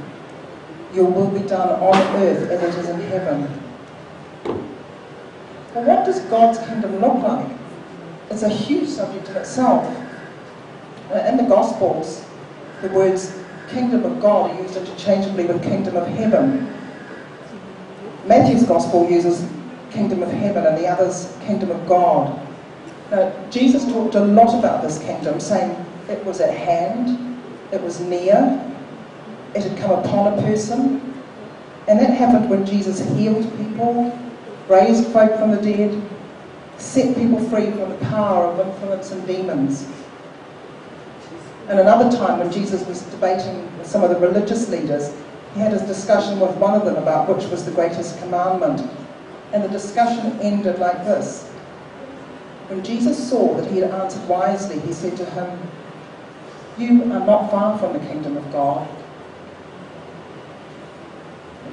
your 0.93 1.05
will 1.05 1.29
be 1.29 1.45
done 1.47 1.69
on 1.81 1.95
earth 2.17 2.49
as 2.49 2.75
it 2.75 2.79
is 2.79 2.89
in 2.89 2.99
heaven. 3.01 3.61
But 5.73 5.83
what 5.83 6.05
does 6.05 6.21
God's 6.21 6.59
kingdom 6.59 6.99
look 6.99 7.21
like? 7.23 7.49
It's 8.29 8.43
a 8.43 8.49
huge 8.49 8.87
subject 8.87 9.29
in 9.29 9.35
itself. 9.35 10.04
Uh, 11.11 11.19
in 11.29 11.37
the 11.37 11.43
Gospels, 11.43 12.25
the 12.81 12.89
words 12.89 13.37
kingdom 13.69 14.03
of 14.05 14.19
God 14.21 14.51
are 14.51 14.61
used 14.61 14.75
interchangeably 14.75 15.45
with 15.45 15.61
kingdom 15.63 15.95
of 15.95 16.07
heaven. 16.07 16.73
Matthew's 18.25 18.63
Gospel 18.63 19.09
uses 19.09 19.47
kingdom 19.91 20.23
of 20.23 20.31
heaven 20.31 20.65
and 20.65 20.77
the 20.77 20.87
others 20.87 21.37
kingdom 21.45 21.71
of 21.71 21.87
God. 21.87 22.39
Now, 23.11 23.31
Jesus 23.49 23.85
talked 23.85 24.15
a 24.15 24.19
lot 24.19 24.57
about 24.57 24.81
this 24.81 24.97
kingdom, 24.99 25.39
saying 25.39 25.75
it 26.09 26.23
was 26.25 26.41
at 26.41 26.55
hand, 26.55 27.39
it 27.71 27.81
was 27.81 27.99
near, 27.99 28.61
it 29.53 29.63
had 29.63 29.77
come 29.77 29.91
upon 29.91 30.33
a 30.33 30.41
person, 30.41 31.13
and 31.87 31.99
that 31.99 32.09
happened 32.09 32.49
when 32.49 32.65
Jesus 32.65 32.99
healed 33.15 33.45
people, 33.57 34.17
raised 34.67 35.07
folk 35.07 35.37
from 35.37 35.51
the 35.51 35.61
dead, 35.61 36.01
set 36.77 37.15
people 37.15 37.39
free 37.49 37.69
from 37.71 37.89
the 37.89 38.05
power 38.05 38.45
of 38.45 38.67
influence 38.67 39.11
and 39.11 39.25
demons. 39.27 39.87
And 41.67 41.79
another 41.79 42.15
time 42.15 42.39
when 42.39 42.51
Jesus 42.51 42.85
was 42.85 43.01
debating 43.03 43.75
with 43.77 43.87
some 43.87 44.03
of 44.03 44.09
the 44.11 44.19
religious 44.19 44.69
leaders, 44.69 45.11
he 45.55 45.61
had 45.61 45.73
a 45.73 45.87
discussion 45.87 46.39
with 46.39 46.55
one 46.57 46.75
of 46.75 46.85
them 46.85 46.95
about 46.95 47.27
which 47.27 47.49
was 47.49 47.65
the 47.65 47.71
greatest 47.71 48.19
commandment. 48.19 48.87
And 49.51 49.63
the 49.63 49.69
discussion 49.69 50.39
ended 50.41 50.79
like 50.79 51.05
this. 51.05 51.47
When 52.67 52.83
Jesus 52.83 53.29
saw 53.29 53.55
that 53.55 53.71
he 53.71 53.79
had 53.79 53.91
answered 53.91 54.27
wisely, 54.27 54.79
he 54.79 54.93
said 54.93 55.17
to 55.17 55.25
him, 55.25 55.59
You 56.77 57.03
are 57.03 57.19
not 57.25 57.49
far 57.49 57.77
from 57.79 57.93
the 57.93 57.99
kingdom 57.99 58.37
of 58.37 58.51
God. 58.51 58.87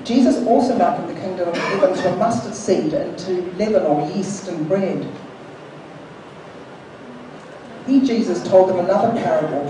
Jesus 0.05 0.45
also 0.47 0.77
likened 0.77 1.09
the 1.09 1.21
kingdom 1.21 1.49
of 1.49 1.57
heaven 1.57 1.95
to 1.95 2.13
a 2.13 2.17
mustard 2.17 2.55
seed 2.55 2.93
and 2.93 3.17
to 3.21 3.43
leaven 3.53 3.83
or 3.85 4.11
yeast 4.11 4.49
and 4.49 4.67
bread. 4.67 5.07
He, 7.87 8.01
Jesus, 8.01 8.43
told 8.49 8.69
them 8.69 8.79
another 8.79 9.21
parable. 9.21 9.65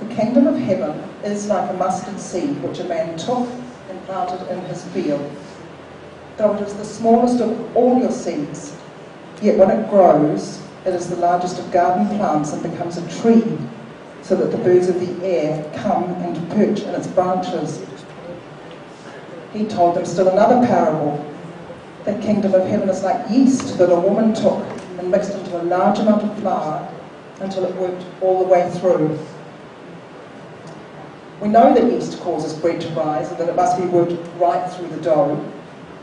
The 0.00 0.14
kingdom 0.14 0.46
of 0.46 0.58
heaven 0.58 0.98
is 1.24 1.46
like 1.46 1.70
a 1.70 1.72
mustard 1.74 2.20
seed 2.20 2.62
which 2.62 2.80
a 2.80 2.84
man 2.84 3.16
took 3.16 3.48
and 3.88 4.04
planted 4.04 4.46
in 4.52 4.60
his 4.66 4.84
field. 4.86 5.30
Though 6.36 6.54
it 6.54 6.62
is 6.62 6.74
the 6.74 6.84
smallest 6.84 7.40
of 7.40 7.76
all 7.76 7.98
your 7.98 8.12
seeds, 8.12 8.76
yet 9.40 9.56
when 9.56 9.70
it 9.70 9.88
grows, 9.88 10.60
it 10.84 10.94
is 10.94 11.08
the 11.08 11.16
largest 11.16 11.58
of 11.58 11.70
garden 11.70 12.06
plants 12.18 12.52
and 12.52 12.62
becomes 12.62 12.98
a 12.98 13.22
tree, 13.22 13.58
so 14.20 14.36
that 14.36 14.50
the 14.50 14.58
birds 14.58 14.88
of 14.88 15.00
the 15.00 15.26
air 15.26 15.70
come 15.76 16.04
and 16.04 16.50
perch 16.50 16.80
in 16.80 16.94
its 16.94 17.06
branches. 17.06 17.84
He 19.52 19.64
told 19.66 19.96
them 19.96 20.04
still 20.04 20.28
another 20.28 20.66
parable. 20.66 21.24
The 22.04 22.18
kingdom 22.18 22.54
of 22.54 22.66
heaven 22.66 22.88
is 22.90 23.02
like 23.02 23.30
yeast 23.30 23.78
that 23.78 23.90
a 23.90 23.98
woman 23.98 24.34
took 24.34 24.75
and 25.06 25.12
mixed 25.12 25.34
into 25.34 25.60
a 25.60 25.62
large 25.62 26.00
amount 26.00 26.24
of 26.24 26.38
flour 26.40 26.92
until 27.40 27.64
it 27.64 27.74
worked 27.76 28.04
all 28.20 28.40
the 28.40 28.48
way 28.48 28.68
through. 28.72 29.16
We 31.40 31.48
know 31.48 31.72
that 31.72 31.92
yeast 31.92 32.18
causes 32.20 32.54
bread 32.54 32.80
to 32.80 32.88
rise 32.88 33.28
and 33.30 33.38
that 33.38 33.48
it 33.48 33.54
must 33.54 33.78
be 33.78 33.86
worked 33.86 34.14
right 34.38 34.68
through 34.72 34.88
the 34.88 35.00
dough. 35.00 35.52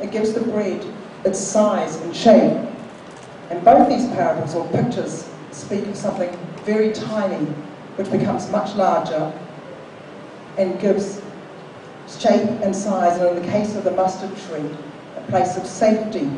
It 0.01 0.11
gives 0.11 0.31
the 0.31 0.39
bread 0.39 0.85
its 1.25 1.37
size 1.37 1.97
and 1.97 2.15
shape. 2.15 2.57
And 3.49 3.63
both 3.65 3.89
these 3.89 4.07
parables 4.11 4.55
or 4.55 4.65
pictures 4.69 5.29
speak 5.51 5.85
of 5.87 5.97
something 5.97 6.29
very 6.63 6.93
tiny 6.93 7.45
which 7.97 8.09
becomes 8.09 8.49
much 8.51 8.73
larger 8.75 9.33
and 10.57 10.79
gives 10.79 11.21
shape 12.07 12.47
and 12.61 12.73
size, 12.73 13.19
and 13.19 13.37
in 13.37 13.43
the 13.43 13.51
case 13.51 13.75
of 13.75 13.83
the 13.83 13.91
mustard 13.91 14.31
tree, 14.47 14.69
a 15.17 15.21
place 15.29 15.57
of 15.57 15.65
safety. 15.65 16.29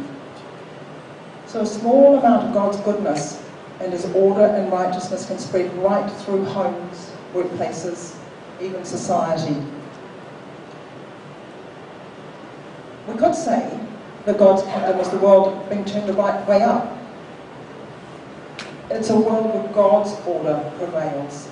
So 1.55 1.61
a 1.61 1.65
small 1.65 2.19
amount 2.19 2.47
of 2.47 2.53
God's 2.53 2.77
goodness 2.81 3.41
and 3.79 3.93
his 3.93 4.03
order 4.13 4.45
and 4.45 4.69
righteousness 4.69 5.25
can 5.25 5.39
spread 5.39 5.73
right 5.77 6.05
through 6.23 6.43
homes, 6.43 7.13
workplaces, 7.33 8.13
even 8.59 8.83
society. 8.83 9.55
We 13.07 13.15
could 13.15 13.33
say 13.33 13.79
that 14.25 14.37
God's 14.37 14.63
kingdom 14.63 14.99
is 14.99 15.07
the 15.07 15.17
world 15.19 15.69
being 15.69 15.85
turned 15.85 16.09
the 16.09 16.13
right 16.15 16.45
way 16.45 16.61
up. 16.61 16.93
It's 18.89 19.09
a 19.09 19.17
world 19.17 19.55
where 19.55 19.73
God's 19.73 20.11
order 20.27 20.59
prevails, 20.77 21.47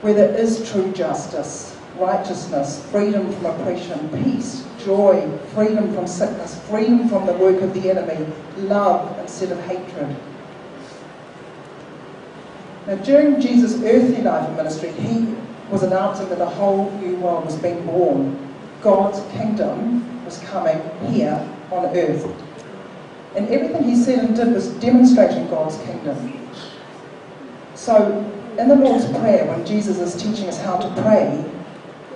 where 0.00 0.14
there 0.14 0.34
is 0.34 0.70
true 0.72 0.90
justice, 0.92 1.76
righteousness, 1.98 2.82
freedom 2.86 3.30
from 3.30 3.44
oppression, 3.44 4.08
peace, 4.24 4.64
joy, 4.86 5.28
freedom 5.52 5.92
from 5.92 6.06
sickness, 6.06 6.58
freedom 6.68 7.08
from 7.08 7.26
the 7.26 7.32
work 7.34 7.60
of 7.60 7.74
the 7.74 7.90
enemy, 7.90 8.24
love 8.56 9.18
instead 9.18 9.50
of 9.50 9.60
hatred. 9.66 10.16
Now, 12.86 12.94
during 12.94 13.40
Jesus' 13.40 13.82
earthly 13.82 14.22
life 14.22 14.46
and 14.46 14.56
ministry, 14.56 14.92
he 14.92 15.34
was 15.72 15.82
announcing 15.82 16.28
that 16.28 16.40
a 16.40 16.46
whole 16.46 16.88
new 17.00 17.16
world 17.16 17.44
was 17.44 17.56
being 17.56 17.84
born. 17.84 18.38
God's 18.80 19.20
kingdom 19.32 20.24
was 20.24 20.38
coming 20.38 20.80
here 21.08 21.44
on 21.72 21.86
earth. 21.86 22.24
And 23.34 23.48
everything 23.48 23.82
he 23.82 23.96
said 23.96 24.20
and 24.20 24.36
did 24.36 24.52
was 24.52 24.68
demonstrating 24.74 25.48
God's 25.48 25.76
kingdom. 25.78 26.48
So, 27.74 28.24
in 28.56 28.68
the 28.68 28.76
Lord's 28.76 29.06
Prayer, 29.18 29.44
when 29.46 29.66
Jesus 29.66 29.98
is 29.98 30.14
teaching 30.22 30.48
us 30.48 30.58
how 30.58 30.76
to 30.76 31.02
pray, 31.02 31.44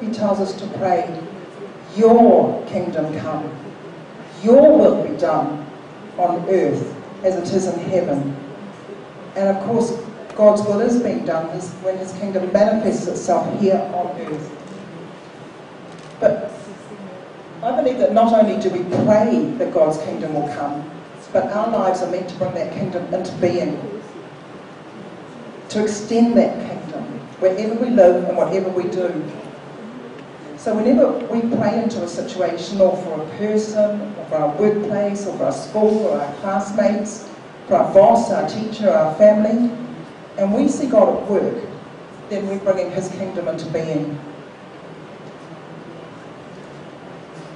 he 0.00 0.12
tells 0.12 0.38
us 0.38 0.54
to 0.54 0.66
pray, 0.78 1.20
Your 1.96 2.64
kingdom 2.66 3.18
come, 3.18 3.50
Your 4.42 4.78
will 4.78 5.02
be 5.06 5.16
done 5.16 5.66
on 6.18 6.48
earth 6.48 6.94
as 7.24 7.36
it 7.36 7.54
is 7.54 7.66
in 7.66 7.78
heaven. 7.90 8.36
And 9.36 9.56
of 9.56 9.62
course, 9.64 9.98
God's 10.36 10.62
will 10.62 10.80
is 10.80 11.02
being 11.02 11.24
done 11.24 11.46
when 11.82 11.98
His 11.98 12.12
kingdom 12.12 12.52
manifests 12.52 13.06
itself 13.06 13.60
here 13.60 13.78
on 13.94 14.18
earth. 14.20 14.56
But 16.20 16.52
I 17.62 17.76
believe 17.76 17.98
that 17.98 18.12
not 18.12 18.32
only 18.32 18.60
do 18.60 18.70
we 18.70 18.82
pray 19.04 19.44
that 19.58 19.72
God's 19.74 19.98
kingdom 19.98 20.34
will 20.34 20.48
come, 20.54 20.90
but 21.32 21.44
our 21.52 21.70
lives 21.70 22.02
are 22.02 22.10
meant 22.10 22.28
to 22.28 22.34
bring 22.36 22.54
that 22.54 22.72
kingdom 22.72 23.12
into 23.12 23.32
being, 23.36 23.78
to 25.68 25.82
extend 25.82 26.36
that 26.36 26.54
kingdom 26.68 27.04
wherever 27.38 27.74
we 27.74 27.90
live 27.90 28.24
and 28.24 28.36
whatever 28.36 28.68
we 28.70 28.84
do. 28.84 29.08
So 30.60 30.76
whenever 30.76 31.10
we 31.32 31.40
pray 31.56 31.82
into 31.82 32.04
a 32.04 32.06
situation 32.06 32.82
or 32.82 32.94
for 32.94 33.22
a 33.22 33.26
person 33.38 34.14
or 34.18 34.24
for 34.26 34.34
our 34.34 34.54
workplace 34.56 35.26
or 35.26 35.34
for 35.38 35.44
our 35.44 35.52
school 35.52 36.06
or 36.08 36.20
our 36.20 36.34
classmates, 36.34 37.26
for 37.66 37.76
our 37.76 37.94
boss, 37.94 38.30
our 38.30 38.46
teacher, 38.46 38.90
our 38.90 39.14
family, 39.14 39.74
and 40.36 40.52
we 40.52 40.68
see 40.68 40.86
God 40.86 41.16
at 41.16 41.30
work, 41.30 41.64
then 42.28 42.46
we're 42.46 42.58
bringing 42.58 42.90
his 42.90 43.08
kingdom 43.08 43.48
into 43.48 43.64
being. 43.70 44.16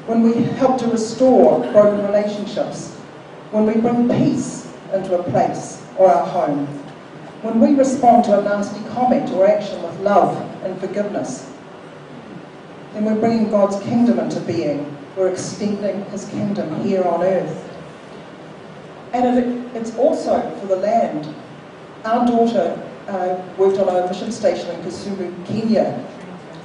When 0.06 0.22
we 0.22 0.42
help 0.56 0.78
to 0.78 0.86
restore 0.86 1.60
broken 1.72 2.06
relationships, 2.06 2.94
when 3.50 3.66
we 3.66 3.74
bring 3.82 4.08
peace 4.08 4.72
into 4.94 5.18
a 5.18 5.22
place 5.24 5.84
or 5.98 6.10
our 6.10 6.26
home, 6.26 6.66
when 7.42 7.60
we 7.60 7.74
respond 7.74 8.24
to 8.24 8.40
a 8.40 8.42
nasty 8.42 8.82
comment 8.94 9.30
or 9.32 9.46
action 9.46 9.82
with 9.82 10.00
love 10.00 10.34
and 10.64 10.80
forgiveness, 10.80 11.50
then 12.94 13.04
we're 13.04 13.20
bringing 13.20 13.50
God's 13.50 13.82
kingdom 13.84 14.18
into 14.18 14.40
being. 14.40 14.96
We're 15.16 15.28
extending 15.28 16.04
his 16.06 16.28
kingdom 16.28 16.82
here 16.82 17.02
on 17.02 17.22
earth. 17.22 17.70
And 19.12 19.38
it, 19.38 19.76
it's 19.76 19.96
also 19.96 20.40
for 20.60 20.66
the 20.66 20.76
land. 20.76 21.32
Our 22.04 22.26
daughter 22.26 22.80
uh, 23.08 23.42
worked 23.56 23.78
on 23.78 23.88
a 23.88 24.06
mission 24.08 24.32
station 24.32 24.70
in 24.70 24.82
Kisumu, 24.82 25.46
Kenya 25.46 26.04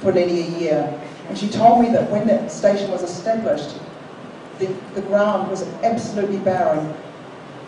for 0.02 0.12
nearly 0.12 0.42
a 0.42 0.60
year. 0.60 1.02
And 1.28 1.38
she 1.38 1.48
told 1.48 1.82
me 1.82 1.92
that 1.92 2.10
when 2.10 2.28
that 2.28 2.52
station 2.52 2.90
was 2.92 3.04
established, 3.04 3.78
the, 4.58 4.68
the 4.96 5.02
ground 5.02 5.50
was 5.50 5.64
absolutely 5.84 6.38
barren. 6.38 6.94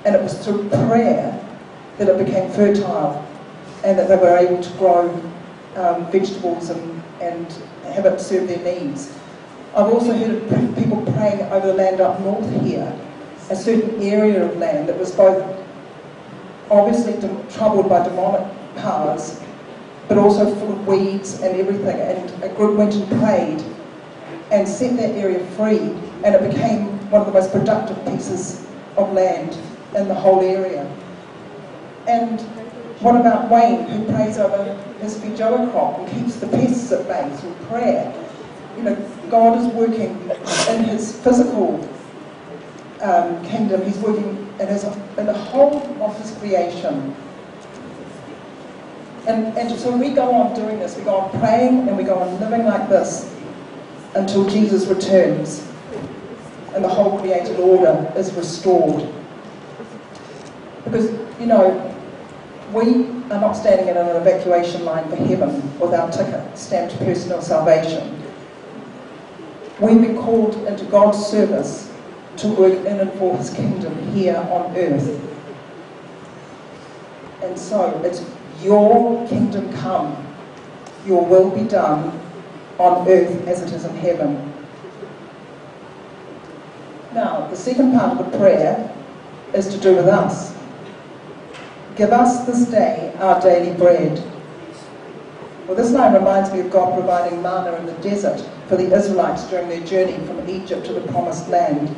And 0.06 0.16
it 0.16 0.22
was 0.22 0.44
through 0.44 0.68
prayer 0.70 1.40
that 1.98 2.08
it 2.08 2.26
became 2.26 2.52
fertile 2.52 3.28
and 3.84 3.98
that 3.98 4.08
they 4.08 4.16
were 4.16 4.38
able 4.38 4.62
to 4.62 4.70
grow 4.78 5.10
um, 5.76 6.12
vegetables 6.12 6.70
and, 6.70 7.01
and 7.22 7.52
have 7.94 8.06
it 8.06 8.20
serve 8.20 8.48
their 8.48 8.64
needs. 8.64 9.18
I've 9.76 9.92
also 9.92 10.14
heard 10.14 10.32
of 10.32 10.76
people 10.76 11.02
praying 11.14 11.42
over 11.52 11.68
the 11.68 11.74
land 11.74 12.02
up 12.02 12.20
north 12.22 12.50
here, 12.62 12.94
a 13.50 13.56
certain 13.56 14.02
area 14.02 14.44
of 14.44 14.58
land 14.58 14.90
that 14.90 14.98
was 14.98 15.12
both 15.12 15.42
obviously 16.70 17.14
troubled 17.50 17.88
by 17.90 18.04
demonic 18.04 18.48
powers, 18.78 19.40
but 20.08 20.18
also 20.18 20.54
full 20.56 20.74
of 20.74 20.88
weeds 20.88 21.42
and 21.42 21.56
everything. 21.56 22.00
And 22.00 22.44
a 22.44 22.50
group 22.50 22.78
went 22.78 22.94
and 22.96 23.08
prayed 23.20 23.64
and 24.52 24.68
set 24.68 24.98
that 24.98 25.12
area 25.12 25.46
free, 25.52 25.80
and 26.24 26.36
it 26.36 26.52
became 26.52 26.88
one 27.10 27.22
of 27.22 27.28
the 27.28 27.34
most 27.34 27.52
productive 27.52 28.04
pieces 28.06 28.66
of 28.98 29.14
land 29.14 29.58
in 29.96 30.08
the 30.08 30.16
whole 30.16 30.42
area. 30.42 30.86
And 32.08 32.42
what 33.02 33.16
about 33.16 33.50
Wayne, 33.50 33.84
who 33.84 34.06
prays 34.14 34.38
over 34.38 34.78
his 35.02 35.18
feijoa 35.18 35.72
crop 35.72 36.00
and 36.00 36.10
keeps 36.10 36.36
the 36.38 36.48
pests 36.48 36.92
at 36.92 37.08
bay 37.08 37.36
through 37.38 37.54
prayer? 37.68 38.14
You 38.78 38.84
know, 38.84 38.96
God 39.30 39.60
is 39.60 39.68
working 39.74 40.12
in 40.70 40.84
his 40.86 41.20
physical 41.22 41.88
um, 43.02 43.44
kingdom. 43.46 43.84
He's 43.84 43.98
working 43.98 44.48
in, 44.60 44.68
his, 44.68 44.84
in 45.18 45.26
the 45.26 45.34
whole 45.34 45.78
of 46.02 46.18
his 46.22 46.32
creation. 46.38 47.16
And, 49.28 49.58
and 49.58 49.80
so 49.80 49.96
we 49.96 50.10
go 50.10 50.32
on 50.32 50.56
doing 50.56 50.80
this. 50.80 50.98
We 50.98 51.04
go 51.04 51.16
on 51.18 51.40
praying 51.40 51.88
and 51.88 51.98
we 51.98 52.04
go 52.04 52.16
on 52.16 52.40
living 52.40 52.66
like 52.66 52.90
this 52.90 53.34
until 54.16 54.50
Jesus 54.50 54.88
returns 54.88 55.68
and 56.74 56.84
the 56.84 56.90
whole 56.90 57.20
created 57.20 57.60
order 57.60 58.12
is 58.16 58.34
restored. 58.34 59.08
Because, 60.84 61.12
you 61.40 61.46
know, 61.46 61.96
we 62.74 63.21
are 63.32 63.40
not 63.40 63.54
standing 63.54 63.88
in 63.88 63.98
an 63.98 64.16
evacuation 64.16 64.84
line 64.84 65.08
for 65.10 65.16
heaven 65.16 65.80
with 65.80 65.94
our 65.94 66.12
ticket 66.12 66.58
stamped 66.58 66.98
personal 67.00 67.42
salvation. 67.42 68.22
We've 69.80 70.02
been 70.02 70.18
called 70.18 70.56
into 70.68 70.86
God's 70.86 71.18
service 71.26 71.92
to 72.38 72.48
work 72.50 72.74
in 72.86 73.00
and 73.00 73.12
for 73.14 73.38
his 73.38 73.50
kingdom 73.52 73.98
here 74.14 74.36
on 74.36 74.76
earth. 74.76 75.20
And 77.42 77.58
so 77.58 78.02
it's 78.04 78.24
your 78.62 79.28
kingdom 79.28 79.72
come, 79.74 80.16
your 81.06 81.26
will 81.26 81.50
be 81.50 81.64
done 81.64 82.20
on 82.78 83.08
earth 83.08 83.48
as 83.48 83.62
it 83.62 83.72
is 83.72 83.86
in 83.86 83.96
heaven. 83.96 84.54
Now, 87.14 87.48
the 87.48 87.56
second 87.56 87.94
part 87.94 88.20
of 88.20 88.32
the 88.32 88.38
prayer 88.38 88.96
is 89.54 89.68
to 89.70 89.78
do 89.80 89.96
with 89.96 90.08
us. 90.08 90.56
Give 92.02 92.14
us 92.14 92.48
this 92.48 92.66
day 92.66 93.14
our 93.20 93.40
daily 93.40 93.78
bread. 93.78 94.24
Well, 95.68 95.78
this 95.78 95.92
line 95.92 96.16
reminds 96.16 96.52
me 96.52 96.62
of 96.62 96.72
God 96.72 96.96
providing 96.96 97.44
manna 97.44 97.76
in 97.76 97.86
the 97.86 97.94
desert 98.02 98.44
for 98.68 98.76
the 98.76 98.92
Israelites 98.92 99.44
during 99.52 99.70
their 99.70 99.86
journey 99.86 100.18
from 100.26 100.50
Egypt 100.50 100.84
to 100.88 100.94
the 100.94 101.02
Promised 101.12 101.48
Land. 101.50 101.96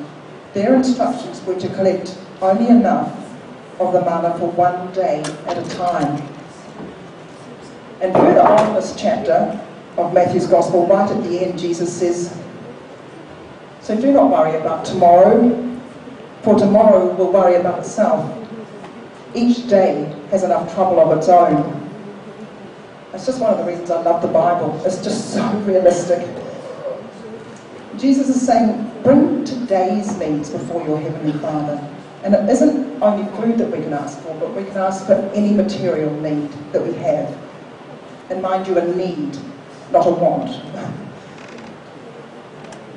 Their 0.54 0.76
instructions 0.76 1.42
were 1.46 1.58
to 1.58 1.70
collect 1.70 2.18
only 2.42 2.68
enough 2.68 3.18
of 3.80 3.94
the 3.94 4.02
manna 4.02 4.38
for 4.40 4.52
one 4.52 4.92
day 4.92 5.22
at 5.48 5.58
a 5.58 5.70
time. 5.78 6.22
And 8.02 8.14
further 8.14 8.42
on 8.42 8.68
in 8.68 8.74
this 8.74 8.94
chapter 8.98 9.58
of 9.96 10.14
Matthew's 10.14 10.48
Gospel, 10.48 10.86
right 10.86 11.10
at 11.10 11.24
the 11.24 11.46
end, 11.46 11.58
Jesus 11.58 11.98
says, 11.98 12.38
So 13.80 13.96
do 13.96 14.12
not 14.12 14.30
worry 14.30 14.60
about 14.60 14.84
tomorrow, 14.84 15.80
for 16.42 16.60
tomorrow 16.60 17.16
will 17.16 17.32
worry 17.32 17.56
about 17.56 17.80
itself. 17.80 18.43
Each 19.36 19.68
day 19.68 20.16
has 20.30 20.44
enough 20.44 20.74
trouble 20.74 21.00
of 21.00 21.18
its 21.18 21.28
own. 21.30 21.80
That's 23.12 23.26
just 23.26 23.40
one 23.42 23.52
of 23.52 23.60
the 23.60 23.66
reasons 23.66 23.92
I 23.92 24.02
love 24.02 24.22
the 24.22 24.28
Bible. 24.28 24.80
It's 24.86 25.04
just 25.04 25.34
so 25.34 25.48
realistic. 25.60 26.28
Jesus 27.98 28.30
is 28.30 28.46
saying, 28.46 28.92
bring 29.04 29.44
today's 29.46 30.18
needs 30.18 30.50
before 30.50 30.84
your 30.86 31.00
Heavenly 31.00 31.38
Father. 31.40 31.80
And 32.24 32.34
it 32.34 32.50
isn't 32.50 33.02
only 33.02 33.30
food 33.38 33.58
that 33.58 33.70
we 33.70 33.84
can 33.84 33.94
ask 33.94 34.20
for, 34.20 34.34
but 34.40 34.54
we 34.56 34.64
can 34.64 34.78
ask 34.78 35.06
for 35.06 35.14
any 35.34 35.54
material 35.54 36.12
need 36.22 36.50
that 36.72 36.86
we 36.86 36.94
have. 36.94 37.38
And 38.30 38.42
mind 38.42 38.68
you, 38.68 38.78
a 38.78 38.96
need, 38.96 39.38
not 39.92 40.08
a 40.08 40.12
want. 40.12 40.50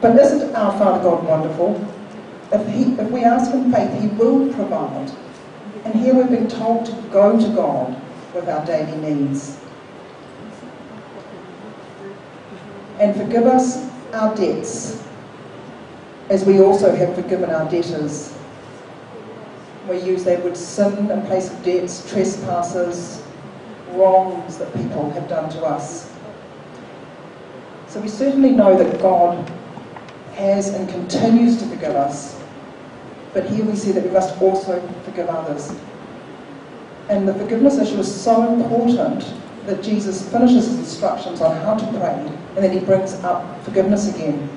But 0.00 0.16
isn't 0.18 0.54
our 0.54 0.78
Father 0.78 1.02
God 1.02 1.24
wonderful? 1.24 1.74
If, 2.52 2.66
he, 2.68 2.92
if 2.92 3.10
we 3.10 3.24
ask 3.24 3.52
in 3.52 3.72
faith, 3.72 4.00
He 4.00 4.08
will 4.08 4.52
provide. 4.54 5.10
And 5.86 5.94
here 6.00 6.16
we've 6.16 6.28
been 6.28 6.48
told 6.48 6.86
to 6.86 6.92
go 7.12 7.40
to 7.40 7.48
God 7.54 7.96
with 8.34 8.48
our 8.48 8.66
daily 8.66 8.96
needs. 8.96 9.56
And 12.98 13.14
forgive 13.14 13.46
us 13.46 13.88
our 14.12 14.34
debts 14.34 15.06
as 16.28 16.44
we 16.44 16.58
also 16.60 16.92
have 16.92 17.14
forgiven 17.14 17.50
our 17.50 17.70
debtors. 17.70 18.36
We 19.88 20.00
use 20.00 20.24
that 20.24 20.42
word 20.42 20.56
sin 20.56 21.08
in 21.08 21.22
place 21.26 21.52
of 21.52 21.62
debts, 21.62 22.10
trespasses, 22.10 23.22
wrongs 23.90 24.58
that 24.58 24.74
people 24.74 25.08
have 25.10 25.28
done 25.28 25.48
to 25.50 25.64
us. 25.64 26.12
So 27.86 28.00
we 28.00 28.08
certainly 28.08 28.50
know 28.50 28.76
that 28.76 29.00
God 29.00 29.48
has 30.34 30.74
and 30.74 30.88
continues 30.88 31.58
to 31.58 31.66
forgive 31.66 31.94
us. 31.94 32.35
But 33.36 33.50
here 33.50 33.66
we 33.66 33.76
see 33.76 33.92
that 33.92 34.02
we 34.02 34.08
must 34.08 34.40
also 34.40 34.80
forgive 35.04 35.28
others. 35.28 35.70
And 37.10 37.28
the 37.28 37.34
forgiveness 37.34 37.76
issue 37.76 37.98
is 37.98 38.08
so 38.10 38.50
important 38.50 39.30
that 39.66 39.82
Jesus 39.82 40.26
finishes 40.32 40.66
his 40.66 40.78
instructions 40.78 41.42
on 41.42 41.54
how 41.60 41.74
to 41.74 41.86
pray 41.98 42.14
and 42.56 42.64
then 42.64 42.72
he 42.72 42.80
brings 42.80 43.12
up 43.16 43.62
forgiveness 43.62 44.08
again. 44.14 44.48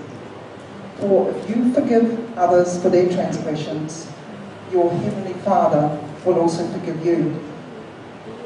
For 1.00 1.30
if 1.30 1.50
you 1.50 1.74
forgive 1.74 2.38
others 2.38 2.82
for 2.82 2.88
their 2.88 3.10
transgressions, 3.10 4.10
your 4.72 4.90
heavenly 4.90 5.34
Father 5.42 6.00
will 6.24 6.40
also 6.40 6.66
forgive 6.72 7.06
you. 7.06 7.38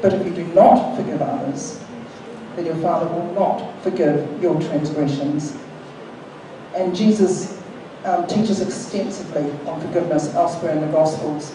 But 0.02 0.14
if 0.14 0.26
you 0.26 0.34
do 0.34 0.52
not 0.52 0.96
forgive 0.96 1.22
others, 1.22 1.80
then 2.56 2.66
your 2.66 2.76
Father 2.78 3.06
will 3.06 3.32
not 3.34 3.80
forgive 3.84 4.42
your 4.42 4.60
transgressions. 4.60 5.56
And 6.74 6.92
Jesus 6.92 7.53
um, 8.04 8.26
teaches 8.26 8.60
extensively 8.60 9.50
on 9.66 9.80
forgiveness 9.80 10.34
elsewhere 10.34 10.72
in 10.72 10.80
the 10.80 10.88
Gospels. 10.88 11.54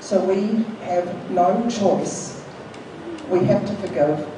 So 0.00 0.22
we 0.24 0.64
have 0.84 1.30
no 1.30 1.68
choice. 1.68 2.42
We 3.28 3.44
have 3.44 3.66
to 3.66 3.74
forgive. 3.76 4.28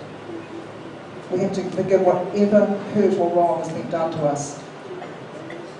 We 1.30 1.40
have 1.40 1.52
to 1.54 1.64
forgive 1.70 2.02
whatever 2.02 2.66
hurt 2.94 3.14
or 3.18 3.34
wrong 3.34 3.58
has 3.62 3.72
been 3.72 3.90
done 3.90 4.12
to 4.12 4.24
us 4.26 4.62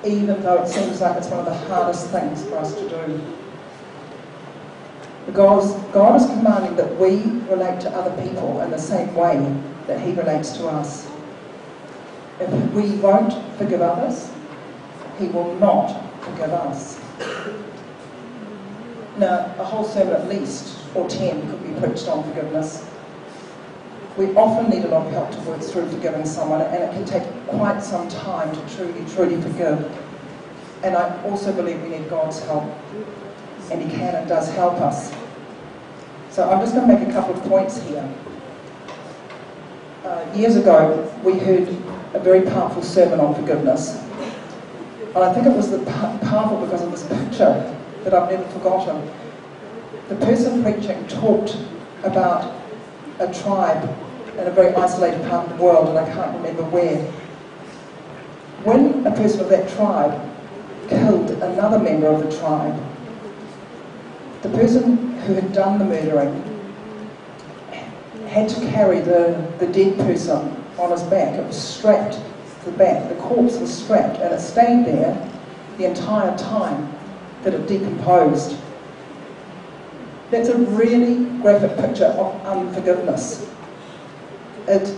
even 0.06 0.42
though 0.42 0.62
it 0.62 0.68
seems 0.68 1.00
like 1.00 1.16
it's 1.16 1.28
one 1.28 1.40
of 1.40 1.46
the 1.46 1.54
hardest 1.54 2.10
things 2.10 2.44
for 2.44 2.58
us 2.58 2.74
to 2.74 2.88
do. 2.88 3.20
Because 5.26 5.74
God 5.92 6.20
is 6.20 6.26
commanding 6.26 6.76
that 6.76 6.98
we 6.98 7.22
relate 7.50 7.80
to 7.80 7.90
other 7.90 8.22
people 8.22 8.60
in 8.60 8.70
the 8.70 8.78
same 8.78 9.14
way 9.14 9.54
that 9.87 10.00
He 10.00 10.12
relates 10.12 10.56
to 10.58 10.68
us. 10.68 11.08
If 12.40 12.50
we 12.72 12.90
won't 12.96 13.32
forgive 13.56 13.80
others, 13.80 14.30
He 15.18 15.29
will 15.29 15.55
not 15.57 15.88
forgive 16.22 16.50
us. 16.50 17.00
Now, 19.16 19.55
a 19.59 19.64
whole 19.64 19.85
sermon 19.85 20.14
at 20.14 20.29
least, 20.29 20.79
or 20.94 21.09
ten, 21.09 21.48
could 21.48 21.62
be 21.62 21.81
preached 21.81 22.09
on 22.09 22.24
forgiveness. 22.24 22.88
We 24.16 24.35
often 24.35 24.70
need 24.70 24.85
a 24.85 24.88
lot 24.88 25.07
of 25.07 25.12
help 25.12 25.31
to 25.33 25.38
work 25.40 25.61
through 25.61 25.88
forgiving 25.88 26.24
someone, 26.27 26.62
and 26.62 26.83
it 26.83 26.92
can 26.92 27.05
take 27.05 27.22
quite 27.46 27.83
some 27.83 28.09
time 28.09 28.55
to 28.55 28.77
truly, 28.77 29.05
truly 29.14 29.40
forgive. 29.40 29.90
And 30.83 30.96
I 30.96 31.22
also 31.24 31.53
believe 31.53 31.81
we 31.83 31.90
need 31.90 32.11
God's 32.11 32.40
help, 32.44 32.64
and 33.70 33.83
He 33.83 33.90
can 33.90 34.14
and 34.14 34.29
does 34.29 34.50
help 34.53 34.74
us. 34.74 35.12
So 36.31 36.48
I'm 36.50 36.61
just 36.61 36.74
going 36.74 36.88
to 36.88 36.94
make 36.94 37.09
a 37.09 37.12
couple 37.12 37.35
of 37.35 37.42
points 37.44 37.81
here. 37.83 38.12
Uh, 40.05 40.27
years 40.35 40.57
ago, 40.57 41.12
we 41.22 41.38
heard 41.38 41.68
a 42.14 42.18
very 42.18 42.42
powerful 42.42 42.83
sermon 42.83 43.20
on 43.20 43.35
forgiveness. 43.35 44.03
And 45.14 45.22
I 45.22 45.33
think 45.33 45.46
it 45.46 45.57
was 45.57 45.70
the 45.70 45.79
powerful 46.22 46.59
because 46.59 46.83
of 46.83 46.90
this 46.90 47.07
picture 47.07 47.72
that 48.03 48.12
I've 48.12 48.31
never 48.31 48.44
forgotten. 48.50 49.09
The 50.09 50.16
person 50.16 50.62
preaching 50.62 51.07
talked 51.07 51.57
about 52.03 52.53
a 53.20 53.33
tribe 53.33 53.88
in 54.37 54.46
a 54.48 54.50
very 54.50 54.74
isolated 54.74 55.22
part 55.29 55.48
of 55.48 55.57
the 55.57 55.62
world, 55.62 55.88
and 55.90 55.98
I 55.98 56.12
can't 56.12 56.37
remember 56.37 56.64
where. 56.64 57.00
When 58.64 59.07
a 59.07 59.12
person 59.12 59.40
of 59.40 59.48
that 59.50 59.68
tribe 59.77 60.20
killed 60.88 61.31
another 61.31 61.79
member 61.79 62.09
of 62.09 62.29
the 62.29 62.37
tribe, 62.37 62.77
the 64.42 64.48
person 64.48 65.12
who 65.20 65.35
had 65.35 65.53
done 65.53 65.79
the 65.79 65.85
murdering 65.85 66.42
had 68.27 68.48
to 68.48 68.61
carry 68.72 69.00
the, 69.00 69.48
the 69.61 69.66
dead 69.68 69.96
person 69.98 70.57
on 70.77 70.90
his 70.90 71.05
back. 71.05 71.38
It 71.38 71.46
was 71.46 71.57
strapped 71.57 72.18
the 72.64 72.72
back. 72.72 73.09
The 73.09 73.14
corpse 73.16 73.57
was 73.59 73.72
strapped, 73.72 74.18
and 74.18 74.33
it 74.33 74.40
stayed 74.40 74.87
there 74.87 75.31
the 75.79 75.87
entire 75.87 76.37
time 76.38 76.92
that 77.42 77.55
it 77.55 77.66
decomposed. 77.66 78.57
That's 80.31 80.48
a 80.48 80.59
really 80.59 81.27
graphic 81.40 81.77
picture 81.77 82.07
of 82.07 82.46
unforgiveness. 82.46 83.48
It, 84.66 84.96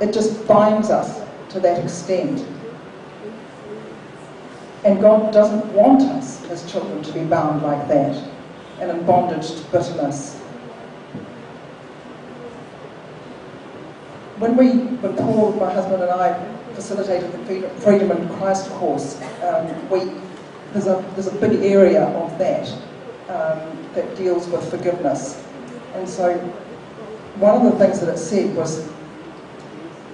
it 0.00 0.12
just 0.12 0.46
binds 0.46 0.90
us 0.90 1.20
to 1.50 1.60
that 1.60 1.82
extent. 1.82 2.46
And 4.84 5.00
God 5.00 5.32
doesn't 5.32 5.72
want 5.72 6.02
us 6.02 6.44
as 6.50 6.70
children 6.70 7.02
to 7.02 7.12
be 7.12 7.24
bound 7.24 7.62
like 7.62 7.86
that 7.88 8.16
and 8.80 8.90
in 8.90 9.06
bondage 9.06 9.50
to 9.54 9.62
bitterness. 9.70 10.41
When 14.42 14.56
we, 14.56 14.70
when 14.96 15.14
Paul, 15.18 15.52
my 15.52 15.72
husband, 15.72 16.02
and 16.02 16.10
I 16.10 16.34
facilitated 16.74 17.30
the 17.30 17.68
Freedom 17.78 18.10
in 18.10 18.28
Christ 18.30 18.68
course, 18.70 19.22
um, 19.40 19.88
we, 19.88 20.10
there's, 20.72 20.88
a, 20.88 21.00
there's 21.14 21.28
a 21.28 21.34
big 21.36 21.62
area 21.62 22.02
of 22.02 22.36
that 22.40 22.68
um, 23.28 23.88
that 23.94 24.16
deals 24.16 24.48
with 24.48 24.68
forgiveness. 24.68 25.40
And 25.94 26.08
so 26.08 26.36
one 27.36 27.64
of 27.64 27.72
the 27.72 27.78
things 27.78 28.00
that 28.00 28.08
it 28.12 28.18
said 28.18 28.56
was 28.56 28.90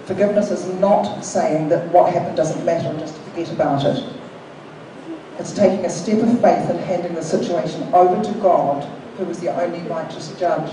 forgiveness 0.04 0.50
is 0.50 0.66
not 0.78 1.24
saying 1.24 1.70
that 1.70 1.90
what 1.90 2.12
happened 2.12 2.36
doesn't 2.36 2.62
matter 2.66 2.88
and 2.88 2.98
just 2.98 3.16
forget 3.16 3.50
about 3.50 3.82
it. 3.86 4.12
It's 5.38 5.54
taking 5.54 5.86
a 5.86 5.90
step 5.90 6.22
of 6.22 6.32
faith 6.42 6.68
and 6.68 6.78
handing 6.80 7.14
the 7.14 7.22
situation 7.22 7.82
over 7.94 8.22
to 8.22 8.38
God, 8.40 8.84
who 9.16 9.24
is 9.30 9.40
the 9.40 9.58
only 9.58 9.80
righteous 9.88 10.38
judge. 10.38 10.70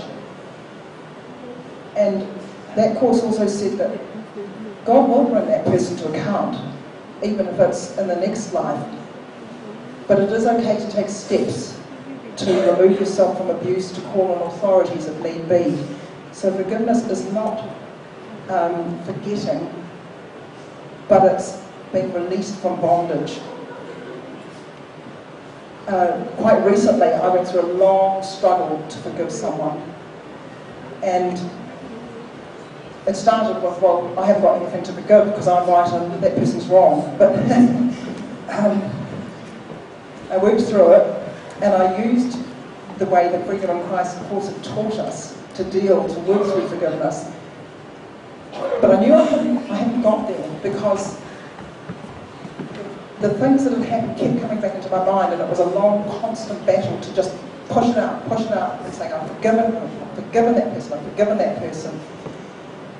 And 1.96 2.28
that 2.76 2.96
course 2.98 3.22
also 3.22 3.46
said 3.46 3.78
that 3.78 3.98
God 4.84 5.08
will 5.08 5.24
bring 5.24 5.46
that 5.46 5.64
person 5.64 5.96
to 5.96 6.12
account, 6.12 6.56
even 7.22 7.48
if 7.48 7.58
it's 7.58 7.96
in 7.98 8.06
the 8.06 8.16
next 8.16 8.52
life. 8.52 8.86
But 10.06 10.20
it 10.20 10.30
is 10.30 10.46
okay 10.46 10.78
to 10.78 10.92
take 10.92 11.08
steps 11.08 11.76
to 12.36 12.70
remove 12.72 13.00
yourself 13.00 13.38
from 13.38 13.50
abuse, 13.50 13.90
to 13.92 14.00
call 14.12 14.32
on 14.34 14.42
authorities 14.42 15.06
if 15.06 15.22
need 15.22 15.48
be. 15.48 15.84
So 16.32 16.54
forgiveness 16.54 17.08
is 17.08 17.32
not 17.32 17.68
um, 18.48 19.02
forgetting, 19.04 19.72
but 21.08 21.32
it's 21.32 21.62
being 21.92 22.12
released 22.12 22.56
from 22.58 22.80
bondage. 22.80 23.40
Uh, 25.88 26.24
quite 26.36 26.58
recently, 26.64 27.08
I 27.08 27.28
went 27.28 27.48
through 27.48 27.60
a 27.60 27.72
long 27.74 28.22
struggle 28.22 28.84
to 28.88 28.98
forgive 28.98 29.32
someone. 29.32 29.82
And 31.02 31.38
it 33.06 33.14
started 33.14 33.62
with, 33.62 33.80
well, 33.80 34.12
I 34.18 34.26
haven't 34.26 34.42
got 34.42 34.60
anything 34.60 34.82
to 34.84 34.92
be 34.92 35.02
good 35.02 35.26
because 35.26 35.46
I'm 35.46 35.68
right 35.68 35.92
and 35.92 36.22
that 36.22 36.36
person's 36.36 36.66
wrong. 36.66 37.16
But 37.18 37.34
um, 38.50 38.82
I 40.30 40.36
worked 40.38 40.62
through 40.62 40.92
it 40.94 41.28
and 41.62 41.72
I 41.72 42.04
used 42.04 42.38
the 42.98 43.06
way 43.06 43.28
the 43.28 43.44
Freedom 43.44 43.76
in 43.76 43.86
Christ 43.88 44.18
course 44.24 44.48
had 44.48 44.64
taught 44.64 44.98
us 44.98 45.40
to 45.54 45.64
deal, 45.64 46.06
to 46.08 46.20
work 46.20 46.42
through 46.52 46.68
forgiveness. 46.68 47.30
But 48.52 48.96
I 48.96 49.00
knew 49.04 49.14
I 49.14 49.22
hadn't, 49.22 49.70
I 49.70 49.76
hadn't 49.76 50.02
got 50.02 50.26
there 50.28 50.60
because 50.62 51.18
the 53.20 53.30
things 53.34 53.64
that 53.64 53.72
had 53.72 53.88
happened 53.88 54.18
kept 54.18 54.40
coming 54.40 54.60
back 54.60 54.74
into 54.74 54.90
my 54.90 55.04
mind, 55.04 55.32
and 55.32 55.42
it 55.42 55.48
was 55.48 55.58
a 55.58 55.66
long, 55.66 56.04
constant 56.20 56.64
battle 56.66 56.98
to 57.00 57.14
just 57.14 57.34
push 57.68 57.88
it 57.88 57.96
out, 57.96 58.26
push 58.28 58.42
it 58.42 58.52
out, 58.52 58.80
and 58.80 58.92
saying, 58.94 59.12
I've 59.12 59.30
forgiven, 59.36 59.76
I've 59.76 60.14
forgiven 60.14 60.54
that 60.54 60.72
person, 60.74 60.92
I've 60.94 61.04
forgiven 61.04 61.38
that 61.38 61.58
person. 61.58 61.98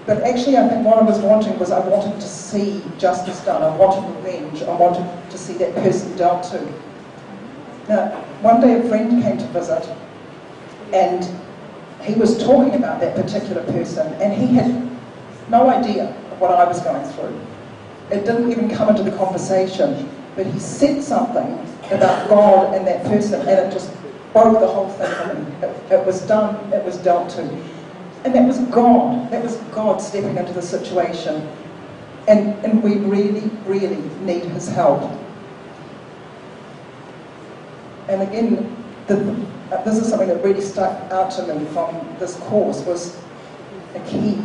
But 0.07 0.23
actually, 0.23 0.57
I 0.57 0.69
think 0.69 0.87
what 0.87 0.99
I 0.99 1.03
was 1.03 1.19
wanting 1.19 1.59
was 1.59 1.73
I 1.73 1.81
wanted 1.81 2.21
to 2.21 2.29
see 2.29 2.81
justice 2.97 3.45
done. 3.45 3.61
I 3.61 3.77
wanted 3.77 4.09
revenge. 4.17 4.63
I 4.63 4.73
wanted 4.77 5.05
to 5.31 5.37
see 5.37 5.55
that 5.55 5.75
person 5.75 6.17
dealt 6.17 6.45
to. 6.45 6.61
Now, 7.89 8.11
one 8.41 8.61
day 8.61 8.79
a 8.79 8.89
friend 8.89 9.21
came 9.21 9.37
to 9.37 9.47
visit, 9.49 9.89
and 10.93 11.29
he 12.03 12.15
was 12.15 12.39
talking 12.39 12.75
about 12.75 13.01
that 13.01 13.17
particular 13.17 13.65
person, 13.65 14.07
and 14.15 14.33
he 14.33 14.55
had 14.55 14.89
no 15.51 15.69
idea 15.69 16.11
of 16.31 16.41
what 16.41 16.53
I 16.53 16.65
was 16.65 16.81
going 16.83 17.05
through. 17.13 17.41
It 18.11 18.25
didn't 18.25 18.53
even 18.53 18.71
come 18.71 18.89
into 18.89 19.03
the 19.03 19.17
conversation, 19.17 20.09
but 20.37 20.47
he 20.47 20.61
said 20.61 21.03
something 21.03 21.59
about 21.91 22.29
God 22.29 22.75
and 22.75 22.87
that 22.87 23.05
person, 23.05 23.41
and 23.41 23.49
it 23.49 23.73
just 23.73 23.91
broke 24.33 24.61
the 24.61 24.69
whole 24.69 24.89
thing 24.91 25.13
for 25.15 25.35
me. 25.35 25.47
It, 25.63 25.93
it 25.93 26.07
was 26.07 26.21
done, 26.23 26.73
it 26.73 26.85
was 26.85 26.97
dealt 26.99 27.31
to. 27.31 27.43
And 28.27 28.35
that 28.35 28.45
was 28.45 28.59
God. 28.75 29.31
That 29.31 29.45
was 29.45 29.55
God 29.71 30.03
stepping 30.03 30.37
into 30.37 30.53
the 30.53 30.61
situation. 30.61 31.49
And, 32.27 32.55
and 32.65 32.83
we 32.83 32.97
really, 32.97 33.49
really 33.65 34.03
need 34.23 34.43
his 34.43 34.67
help. 34.67 35.09
And 38.09 38.23
again, 38.23 38.85
the, 39.07 39.47
uh, 39.71 39.81
this 39.85 39.99
is 39.99 40.09
something 40.09 40.27
that 40.27 40.43
really 40.43 40.61
stuck 40.61 41.09
out 41.13 41.31
to 41.35 41.55
me 41.55 41.67
from 41.67 42.17
this 42.19 42.35
course 42.41 42.85
was 42.85 43.17
a 43.95 44.01
key. 44.01 44.43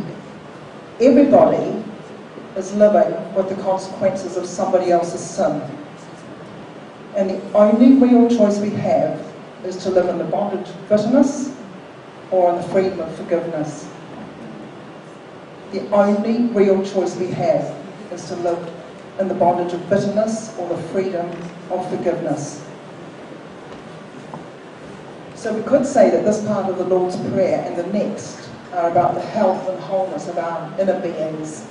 Everybody 1.00 1.82
is 2.56 2.72
living 2.74 3.34
with 3.34 3.48
the 3.48 3.60
consequences 3.64 4.36
of 4.36 4.46
somebody 4.46 4.92
else's 4.92 5.28
sin. 5.28 5.60
And 7.16 7.30
the 7.30 7.52
only 7.52 7.94
real 7.94 8.28
choice 8.28 8.60
we 8.60 8.70
have 8.70 9.20
is 9.64 9.76
to 9.78 9.90
live 9.90 10.08
in 10.08 10.18
the 10.18 10.24
bondage 10.24 10.68
of 10.68 10.88
bitterness 10.88 11.52
or 12.32 12.56
the 12.56 12.62
freedom 12.64 12.98
of 13.00 13.14
forgiveness. 13.14 13.88
The 15.70 15.88
only 15.90 16.48
real 16.52 16.84
choice 16.84 17.14
we 17.16 17.28
have 17.28 17.74
is 18.10 18.26
to 18.28 18.36
live 18.36 18.72
in 19.20 19.28
the 19.28 19.34
bondage 19.34 19.72
of 19.74 19.88
bitterness 19.88 20.56
or 20.58 20.68
the 20.68 20.82
freedom 20.88 21.30
of 21.70 21.88
forgiveness. 21.90 22.66
So 25.34 25.52
we 25.52 25.62
could 25.62 25.84
say 25.84 26.10
that 26.10 26.24
this 26.24 26.44
part 26.46 26.70
of 26.70 26.78
the 26.78 26.84
Lord's 26.84 27.16
Prayer 27.30 27.64
and 27.66 27.76
the 27.76 27.86
next 27.86 28.48
are 28.72 28.90
about 28.90 29.14
the 29.14 29.20
health 29.20 29.68
and 29.68 29.78
wholeness 29.80 30.28
of 30.28 30.38
our 30.38 30.80
inner 30.80 30.98
beings. 31.00 31.66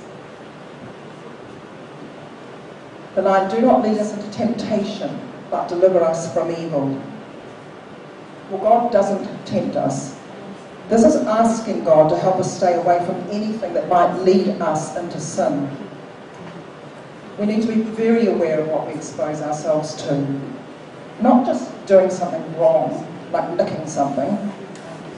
The 3.14 3.22
line, 3.22 3.50
do 3.50 3.60
not 3.60 3.82
lead 3.82 3.98
us 3.98 4.12
into 4.14 4.30
temptation, 4.30 5.18
but 5.50 5.68
deliver 5.68 6.02
us 6.02 6.32
from 6.32 6.50
evil. 6.50 7.00
Well, 8.50 8.60
God 8.60 8.92
doesn't 8.92 9.46
tempt 9.46 9.76
us. 9.76 10.18
This 10.88 11.04
is 11.04 11.16
asking 11.16 11.84
God 11.84 12.08
to 12.10 12.18
help 12.18 12.36
us 12.36 12.56
stay 12.56 12.74
away 12.74 13.04
from 13.06 13.16
anything 13.30 13.72
that 13.74 13.88
might 13.88 14.12
lead 14.18 14.48
us 14.60 14.96
into 14.96 15.20
sin. 15.20 15.70
We 17.38 17.46
need 17.46 17.62
to 17.62 17.68
be 17.68 17.80
very 17.80 18.26
aware 18.26 18.60
of 18.60 18.68
what 18.68 18.86
we 18.86 18.94
expose 18.94 19.40
ourselves 19.40 19.94
to. 20.04 20.40
Not 21.20 21.46
just 21.46 21.70
doing 21.86 22.10
something 22.10 22.58
wrong, 22.58 23.06
like 23.32 23.56
licking 23.56 23.86
something, 23.86 24.52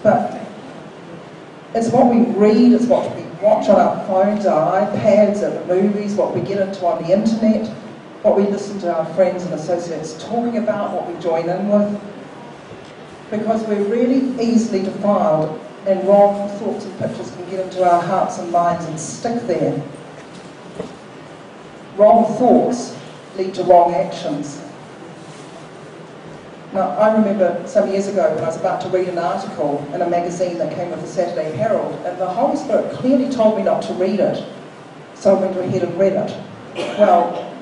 but 0.02 0.40
it's 1.74 1.90
what 1.90 2.06
we 2.06 2.20
read, 2.36 2.72
it's 2.72 2.86
what 2.86 3.14
we 3.16 3.22
watch 3.42 3.68
on 3.68 3.80
our 3.80 4.06
phones, 4.06 4.46
our 4.46 4.86
iPads, 4.86 5.42
and 5.42 5.56
the 5.56 5.74
movies, 5.74 6.14
what 6.14 6.34
we 6.34 6.40
get 6.40 6.60
into 6.60 6.86
on 6.86 7.02
the 7.02 7.12
internet, 7.12 7.66
what 8.22 8.36
we 8.36 8.44
listen 8.44 8.78
to 8.80 8.94
our 8.94 9.04
friends 9.14 9.44
and 9.44 9.54
associates 9.54 10.14
talking 10.22 10.58
about, 10.58 10.92
what 10.92 11.12
we 11.12 11.20
join 11.20 11.48
in 11.48 11.68
with. 11.68 12.00
Because 13.38 13.64
we're 13.64 13.82
really 13.84 14.40
easily 14.40 14.82
defiled 14.82 15.60
and 15.86 16.06
wrong 16.06 16.48
thoughts 16.58 16.84
and 16.84 16.98
pictures 16.98 17.32
can 17.32 17.50
get 17.50 17.60
into 17.60 17.82
our 17.84 18.00
hearts 18.00 18.38
and 18.38 18.50
minds 18.52 18.84
and 18.84 18.98
stick 18.98 19.42
there. 19.48 19.82
Wrong 21.96 22.24
thoughts 22.38 22.96
lead 23.36 23.52
to 23.54 23.64
wrong 23.64 23.92
actions. 23.92 24.60
Now, 26.72 26.90
I 26.90 27.12
remember 27.12 27.62
some 27.66 27.90
years 27.90 28.06
ago 28.06 28.34
when 28.34 28.42
I 28.42 28.46
was 28.46 28.56
about 28.56 28.80
to 28.82 28.88
read 28.88 29.08
an 29.08 29.18
article 29.18 29.84
in 29.92 30.02
a 30.02 30.08
magazine 30.08 30.58
that 30.58 30.74
came 30.74 30.90
with 30.90 31.00
the 31.00 31.06
Saturday 31.06 31.56
Herald, 31.56 31.94
and 32.04 32.16
the 32.18 32.26
Holy 32.26 32.56
Spirit 32.56 32.92
clearly 32.92 33.30
told 33.30 33.56
me 33.56 33.64
not 33.64 33.82
to 33.82 33.94
read 33.94 34.20
it. 34.20 34.44
So 35.14 35.36
I 35.36 35.40
went 35.40 35.56
ahead 35.56 35.82
and 35.82 35.98
read 35.98 36.14
it. 36.14 36.36
Well, 36.98 37.52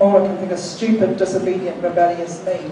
all 0.00 0.22
I 0.22 0.26
can 0.26 0.36
think 0.38 0.52
of 0.52 0.58
stupid, 0.58 1.16
disobedient, 1.16 1.82
rebellious 1.82 2.44
me. 2.44 2.70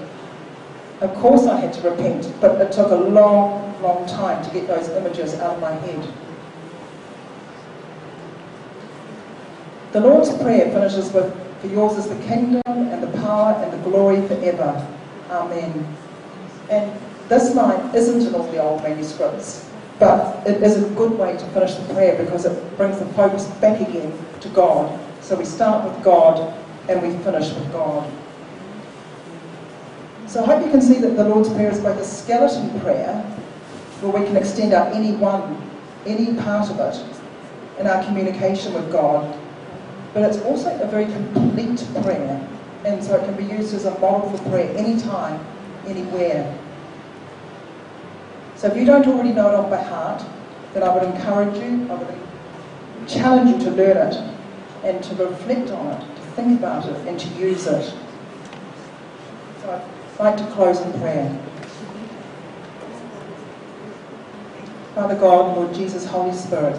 Of 1.00 1.14
course 1.14 1.46
I 1.46 1.58
had 1.58 1.72
to 1.74 1.90
repent, 1.90 2.30
but 2.42 2.60
it 2.60 2.72
took 2.72 2.90
a 2.90 2.94
long, 2.94 3.80
long 3.80 4.06
time 4.06 4.44
to 4.44 4.50
get 4.50 4.68
those 4.68 4.88
images 4.90 5.34
out 5.34 5.54
of 5.54 5.60
my 5.60 5.72
head. 5.72 6.06
The 9.92 10.00
Lord's 10.00 10.30
Prayer 10.36 10.70
finishes 10.70 11.10
with, 11.12 11.34
For 11.60 11.68
yours 11.68 11.96
is 11.96 12.08
the 12.08 12.22
kingdom 12.26 12.62
and 12.66 13.02
the 13.02 13.18
power 13.18 13.54
and 13.54 13.72
the 13.72 13.88
glory 13.88 14.26
forever. 14.28 14.86
Amen. 15.30 15.96
And 16.68 16.92
this 17.28 17.54
line 17.54 17.94
isn't 17.94 18.26
in 18.26 18.34
all 18.34 18.50
the 18.52 18.62
old 18.62 18.82
manuscripts, 18.82 19.70
but 19.98 20.46
it 20.46 20.62
is 20.62 20.82
a 20.82 20.88
good 20.90 21.18
way 21.18 21.32
to 21.36 21.44
finish 21.46 21.74
the 21.74 21.94
prayer 21.94 22.22
because 22.22 22.44
it 22.44 22.76
brings 22.76 22.98
the 22.98 23.06
focus 23.14 23.46
back 23.60 23.80
again 23.80 24.12
to 24.40 24.48
God. 24.50 25.00
So 25.22 25.34
we 25.34 25.44
start 25.46 25.90
with 25.90 26.04
God 26.04 26.54
and 26.88 27.02
we 27.02 27.16
finish 27.24 27.52
with 27.54 27.72
God. 27.72 28.10
So 30.30 30.44
I 30.44 30.46
hope 30.46 30.64
you 30.64 30.70
can 30.70 30.80
see 30.80 31.00
that 31.00 31.16
the 31.16 31.24
Lord's 31.24 31.48
Prayer 31.48 31.72
is 31.72 31.80
both 31.80 31.98
a 31.98 32.04
skeleton 32.04 32.78
prayer, 32.78 33.20
where 34.00 34.22
we 34.22 34.24
can 34.24 34.36
extend 34.36 34.72
out 34.72 34.92
any 34.94 35.10
one, 35.16 35.60
any 36.06 36.34
part 36.34 36.70
of 36.70 36.78
it 36.78 37.04
in 37.80 37.88
our 37.88 38.04
communication 38.04 38.72
with 38.72 38.92
God, 38.92 39.36
but 40.14 40.22
it's 40.22 40.40
also 40.42 40.70
a 40.80 40.86
very 40.86 41.06
complete 41.06 41.84
prayer 42.04 42.48
and 42.84 43.02
so 43.02 43.16
it 43.16 43.24
can 43.24 43.34
be 43.34 43.42
used 43.42 43.74
as 43.74 43.86
a 43.86 43.98
model 43.98 44.30
for 44.30 44.50
prayer 44.50 44.72
anytime, 44.76 45.44
anywhere. 45.88 46.56
So 48.54 48.68
if 48.68 48.76
you 48.76 48.84
don't 48.84 49.08
already 49.08 49.32
know 49.32 49.48
it 49.48 49.54
off 49.56 49.68
by 49.68 49.82
heart, 49.82 50.24
then 50.74 50.84
I 50.84 50.94
would 50.94 51.02
encourage 51.02 51.56
you, 51.56 51.90
I 51.90 51.94
would 51.96 53.08
challenge 53.08 53.50
you 53.50 53.64
to 53.64 53.70
learn 53.72 53.96
it 53.96 54.14
and 54.84 55.02
to 55.02 55.14
reflect 55.16 55.70
on 55.70 55.88
it, 55.88 56.00
to 56.00 56.22
think 56.36 56.60
about 56.60 56.86
it 56.86 57.08
and 57.08 57.18
to 57.18 57.28
use 57.30 57.66
it. 57.66 57.92
So 59.62 59.82
I'd 60.20 60.36
like 60.36 60.46
to 60.46 60.52
close 60.52 60.78
in 60.82 60.92
prayer. 61.00 61.30
Father 64.94 65.14
God, 65.14 65.56
Lord 65.56 65.74
Jesus, 65.74 66.04
Holy 66.04 66.36
Spirit, 66.36 66.78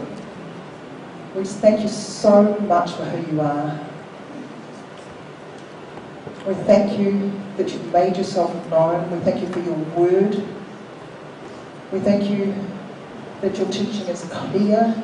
we 1.35 1.41
just 1.41 1.57
thank 1.57 1.81
you 1.81 1.87
so 1.87 2.59
much 2.59 2.91
for 2.91 3.03
who 3.03 3.33
you 3.33 3.41
are. 3.41 3.79
We 6.45 6.53
thank 6.53 6.99
you 6.99 7.31
that 7.57 7.71
you've 7.71 7.91
made 7.91 8.15
yourself 8.15 8.53
known. 8.69 9.09
We 9.09 9.17
thank 9.21 9.41
you 9.41 9.47
for 9.47 9.59
your 9.59 9.73
word. 9.73 10.35
We 11.91 11.99
thank 11.99 12.29
you 12.29 12.53
that 13.41 13.57
your 13.57 13.67
teaching 13.69 14.07
is 14.07 14.23
clear. 14.25 15.03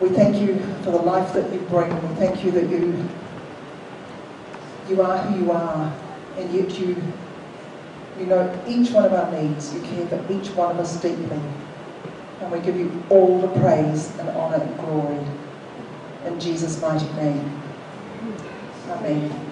We 0.00 0.08
thank 0.08 0.38
you 0.38 0.58
for 0.82 0.90
the 0.90 1.02
life 1.02 1.32
that 1.34 1.52
you 1.52 1.60
bring. 1.60 1.92
We 2.08 2.14
thank 2.16 2.44
you 2.44 2.50
that 2.50 2.68
you, 2.68 3.08
you 4.88 5.02
are 5.02 5.18
who 5.18 5.44
you 5.44 5.52
are, 5.52 5.92
and 6.36 6.52
yet 6.52 6.78
you, 6.78 6.96
you 8.18 8.26
know 8.26 8.62
each 8.66 8.90
one 8.90 9.04
of 9.04 9.12
our 9.12 9.30
needs. 9.32 9.74
You 9.74 9.80
care 9.82 10.06
for 10.06 10.32
each 10.32 10.48
one 10.50 10.72
of 10.72 10.78
us 10.78 11.00
deeply. 11.00 11.40
And 12.40 12.52
we 12.52 12.60
give 12.60 12.76
you 12.76 13.02
all 13.10 13.40
the 13.40 13.48
praise 13.60 14.10
and 14.18 14.28
honour 14.30 14.62
and 14.62 14.78
glory. 14.78 15.24
In 16.26 16.38
Jesus' 16.40 16.80
mighty 16.80 17.10
name. 17.14 17.62
Amém. 18.90 19.43